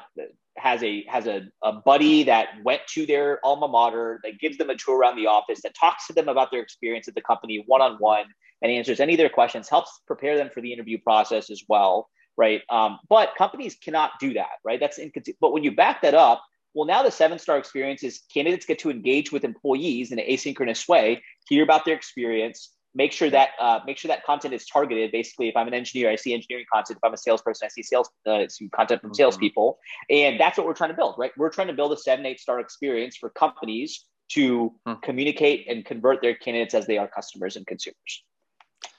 has 0.58 0.84
a 0.84 1.06
has 1.06 1.26
a, 1.26 1.48
a 1.64 1.72
buddy 1.72 2.24
that 2.24 2.50
went 2.66 2.82
to 2.90 3.06
their 3.06 3.40
alma 3.46 3.70
mater 3.70 4.20
that 4.26 4.38
gives 4.38 4.58
them 4.58 4.70
a 4.70 4.76
tour 4.76 5.00
around 5.00 5.16
the 5.16 5.28
office 5.28 5.62
that 5.62 5.74
talks 5.80 6.08
to 6.08 6.14
them 6.14 6.28
about 6.28 6.52
their 6.52 6.62
experience 6.62 7.08
at 7.08 7.16
the 7.16 7.22
company 7.22 7.64
one 7.68 7.82
on 7.82 7.96
one 8.00 8.26
and 8.62 8.70
answers 8.70 9.00
any 9.00 9.14
of 9.14 9.18
their 9.18 9.30
questions, 9.30 9.70
helps 9.70 10.02
prepare 10.08 10.36
them 10.36 10.50
for 10.54 10.60
the 10.60 10.74
interview 10.74 10.98
process 10.98 11.50
as 11.50 11.64
well 11.70 12.10
right? 12.38 12.62
Um, 12.70 13.00
but 13.10 13.36
companies 13.38 13.76
cannot 13.76 14.12
do 14.20 14.34
that, 14.34 14.60
right? 14.64 14.80
That's 14.80 15.00
inconceivable. 15.00 15.50
But 15.50 15.54
when 15.54 15.64
you 15.64 15.72
back 15.72 16.02
that 16.04 16.14
up, 16.14 16.44
well, 16.74 16.86
now 16.86 17.02
the 17.02 17.12
seven 17.12 17.40
star 17.40 17.58
experience 17.58 18.04
is 18.04 18.22
candidates 18.32 18.66
get 18.66 18.80
to 18.80 18.92
engage 18.92 19.32
with 19.32 19.44
employees 19.44 20.12
in 20.12 20.20
an 20.20 20.26
asynchronous 20.26 20.88
way, 20.88 21.24
hear 21.48 21.64
about 21.64 21.86
their 21.86 21.96
experience, 21.96 22.72
make 22.94 23.12
sure 23.12 23.30
that 23.30 23.50
uh, 23.60 23.80
make 23.86 23.98
sure 23.98 24.10
that 24.10 24.24
content 24.26 24.54
is 24.54 24.66
targeted. 24.66 25.12
Basically, 25.12 25.48
if 25.50 25.56
I'm 25.56 25.68
an 25.68 25.74
engineer, 25.74 26.10
I 26.10 26.16
see 26.16 26.34
engineering 26.34 26.66
content. 26.72 26.98
If 26.98 27.08
I'm 27.08 27.14
a 27.14 27.18
salesperson, 27.18 27.66
I 27.66 27.70
see 27.70 27.84
sales 27.84 28.10
uh, 28.26 28.46
content 28.74 29.02
from 29.02 29.10
mm-hmm. 29.10 29.16
salespeople, 29.16 29.80
and 30.10 30.40
that's 30.40 30.58
what 30.58 30.68
we're 30.68 30.74
trying 30.74 30.90
to 30.92 30.96
build, 30.96 31.16
right? 31.18 31.32
We're 31.38 31.50
trying 31.50 31.68
to 31.68 31.74
build 31.74 31.94
a 31.94 31.98
seven, 31.98 32.26
eight 32.26 32.40
star 32.40 32.60
experience 32.60 33.16
for 33.16 33.30
companies 33.30 34.06
to 34.30 34.74
hmm. 34.86 34.94
communicate 35.02 35.68
and 35.70 35.86
convert 35.86 36.22
their 36.22 36.36
candidates 36.36 36.74
as 36.74 36.86
they 36.86 36.98
are 36.98 37.08
customers 37.08 37.56
and 37.56 37.66
consumers. 37.66 38.24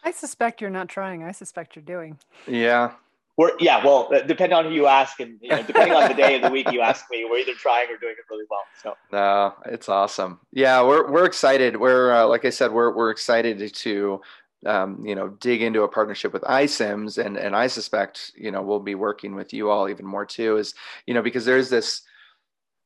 I 0.02 0.10
suspect 0.10 0.60
you're 0.60 0.70
not 0.70 0.88
trying. 0.88 1.22
I 1.22 1.32
suspect 1.32 1.76
you're 1.76 1.84
doing. 1.84 2.18
Yeah, 2.46 2.92
we're 3.38 3.52
yeah 3.58 3.82
well 3.82 4.10
uh, 4.14 4.20
depending 4.20 4.58
on 4.58 4.66
who 4.66 4.72
you 4.72 4.86
ask 4.86 5.18
and 5.20 5.38
you 5.40 5.48
know, 5.48 5.62
depending 5.62 5.94
on 5.96 6.08
the 6.08 6.14
day 6.14 6.36
of 6.36 6.42
the 6.42 6.50
week 6.50 6.70
you 6.70 6.82
ask 6.82 7.06
me 7.10 7.24
we're 7.24 7.38
either 7.38 7.54
trying 7.54 7.86
or 7.88 7.96
doing 7.96 8.12
it 8.18 8.24
really 8.30 8.44
well 8.50 8.60
so. 8.82 8.94
No 9.10 9.54
it's 9.64 9.88
awesome. 9.88 10.40
Yeah 10.52 10.82
we're, 10.82 11.10
we're 11.10 11.24
excited. 11.24 11.76
We're 11.76 12.12
uh, 12.12 12.26
like 12.26 12.44
i 12.44 12.50
said 12.50 12.72
we're, 12.72 12.94
we're 12.94 13.10
excited 13.10 13.74
to 13.74 14.20
um, 14.66 15.06
you 15.06 15.14
know 15.14 15.28
dig 15.28 15.62
into 15.62 15.84
a 15.84 15.88
partnership 15.88 16.32
with 16.32 16.42
iCIMS 16.42 17.24
and 17.24 17.36
and 17.36 17.54
i 17.54 17.68
suspect 17.68 18.32
you 18.36 18.50
know 18.50 18.60
we'll 18.60 18.80
be 18.80 18.96
working 18.96 19.36
with 19.36 19.52
you 19.52 19.70
all 19.70 19.88
even 19.88 20.04
more 20.04 20.26
too 20.26 20.56
is 20.56 20.74
you 21.06 21.14
know 21.14 21.22
because 21.22 21.44
there's 21.44 21.70
this 21.70 22.02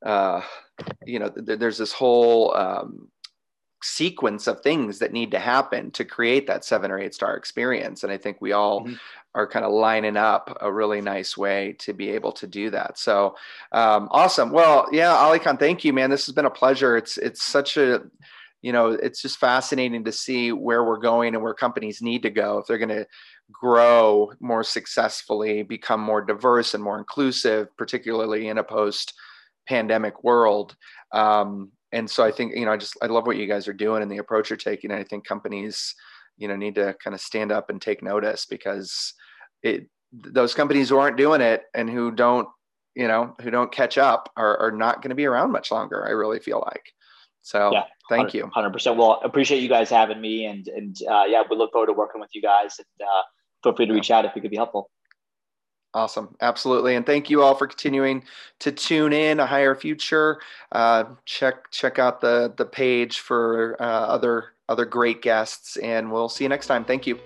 uh, 0.04 0.42
you 1.06 1.18
know 1.18 1.30
th- 1.30 1.58
there's 1.58 1.78
this 1.78 1.92
whole 1.92 2.54
um, 2.54 3.08
sequence 3.84 4.46
of 4.46 4.60
things 4.60 4.98
that 4.98 5.12
need 5.12 5.30
to 5.30 5.38
happen 5.38 5.90
to 5.90 6.04
create 6.04 6.46
that 6.46 6.64
seven 6.64 6.90
or 6.90 6.98
eight 6.98 7.14
star 7.14 7.36
experience 7.36 8.02
and 8.02 8.12
i 8.12 8.16
think 8.16 8.40
we 8.40 8.52
all 8.52 8.82
mm-hmm 8.82 8.94
are 9.34 9.46
kind 9.46 9.64
of 9.64 9.72
lining 9.72 10.16
up 10.16 10.56
a 10.60 10.72
really 10.72 11.00
nice 11.00 11.36
way 11.36 11.74
to 11.78 11.92
be 11.92 12.10
able 12.10 12.32
to 12.32 12.46
do 12.46 12.70
that. 12.70 12.98
So 12.98 13.36
um, 13.72 14.08
awesome. 14.10 14.50
Well, 14.50 14.86
yeah, 14.92 15.12
Alykhan, 15.12 15.58
thank 15.58 15.84
you, 15.84 15.92
man. 15.92 16.10
This 16.10 16.26
has 16.26 16.34
been 16.34 16.44
a 16.44 16.50
pleasure. 16.50 16.96
It's 16.96 17.16
it's 17.18 17.42
such 17.42 17.76
a 17.76 18.02
you 18.60 18.72
know 18.72 18.90
it's 18.90 19.22
just 19.22 19.38
fascinating 19.38 20.04
to 20.04 20.12
see 20.12 20.52
where 20.52 20.84
we're 20.84 20.98
going 20.98 21.34
and 21.34 21.42
where 21.42 21.54
companies 21.54 22.02
need 22.02 22.22
to 22.22 22.30
go 22.30 22.58
if 22.58 22.66
they're 22.66 22.78
going 22.78 22.88
to 22.90 23.06
grow 23.50 24.32
more 24.40 24.64
successfully, 24.64 25.62
become 25.62 26.00
more 26.00 26.22
diverse 26.22 26.74
and 26.74 26.84
more 26.84 26.98
inclusive, 26.98 27.74
particularly 27.76 28.48
in 28.48 28.58
a 28.58 28.64
post 28.64 29.14
pandemic 29.66 30.22
world. 30.24 30.76
Um, 31.12 31.72
and 31.92 32.10
so 32.10 32.24
I 32.24 32.32
think 32.32 32.56
you 32.56 32.64
know 32.64 32.72
I 32.72 32.76
just 32.76 32.96
I 33.02 33.06
love 33.06 33.26
what 33.26 33.36
you 33.36 33.46
guys 33.46 33.68
are 33.68 33.72
doing 33.72 34.02
and 34.02 34.10
the 34.10 34.18
approach 34.18 34.50
you're 34.50 34.56
taking. 34.56 34.90
And 34.90 35.00
I 35.00 35.04
think 35.04 35.26
companies 35.26 35.94
you 36.38 36.48
know 36.48 36.56
need 36.56 36.74
to 36.76 36.94
kind 37.02 37.14
of 37.14 37.20
stand 37.20 37.52
up 37.52 37.70
and 37.70 37.80
take 37.80 38.02
notice 38.02 38.46
because 38.46 39.14
it 39.62 39.86
those 40.12 40.54
companies 40.54 40.88
who 40.88 40.98
aren't 40.98 41.16
doing 41.16 41.40
it 41.40 41.64
and 41.74 41.88
who 41.88 42.10
don't 42.10 42.48
you 42.94 43.08
know 43.08 43.34
who 43.40 43.50
don't 43.50 43.72
catch 43.72 43.98
up 43.98 44.30
are, 44.36 44.58
are 44.58 44.72
not 44.72 45.02
going 45.02 45.10
to 45.10 45.14
be 45.14 45.24
around 45.24 45.50
much 45.50 45.70
longer 45.70 46.06
i 46.06 46.10
really 46.10 46.40
feel 46.40 46.62
like. 46.66 46.84
So 47.44 47.72
yeah, 47.72 47.84
thank 48.08 48.34
you. 48.34 48.50
100% 48.54 48.96
well 48.96 49.20
appreciate 49.24 49.62
you 49.62 49.68
guys 49.68 49.90
having 49.90 50.20
me 50.20 50.46
and 50.46 50.66
and 50.68 50.96
uh, 51.10 51.24
yeah 51.26 51.42
we 51.48 51.56
look 51.56 51.72
forward 51.72 51.88
to 51.88 51.92
working 51.92 52.20
with 52.20 52.30
you 52.34 52.42
guys 52.42 52.76
and 52.78 53.06
uh, 53.06 53.22
feel 53.62 53.74
free 53.74 53.86
to 53.86 53.92
reach 53.92 54.10
out 54.10 54.24
if 54.24 54.32
we 54.34 54.40
could 54.40 54.50
be 54.50 54.56
helpful 54.56 54.90
Awesome. 55.94 56.34
Absolutely. 56.40 56.96
And 56.96 57.04
thank 57.04 57.28
you 57.28 57.42
all 57.42 57.54
for 57.54 57.66
continuing 57.66 58.24
to 58.60 58.72
tune 58.72 59.12
in 59.12 59.40
a 59.40 59.46
higher 59.46 59.74
future. 59.74 60.40
Uh, 60.70 61.04
check, 61.26 61.70
check 61.70 61.98
out 61.98 62.20
the, 62.20 62.52
the 62.56 62.64
page 62.64 63.18
for 63.18 63.76
uh, 63.78 63.84
other, 63.84 64.52
other 64.70 64.86
great 64.86 65.20
guests 65.20 65.76
and 65.76 66.10
we'll 66.10 66.30
see 66.30 66.44
you 66.44 66.48
next 66.48 66.66
time. 66.66 66.84
Thank 66.84 67.06
you. 67.06 67.18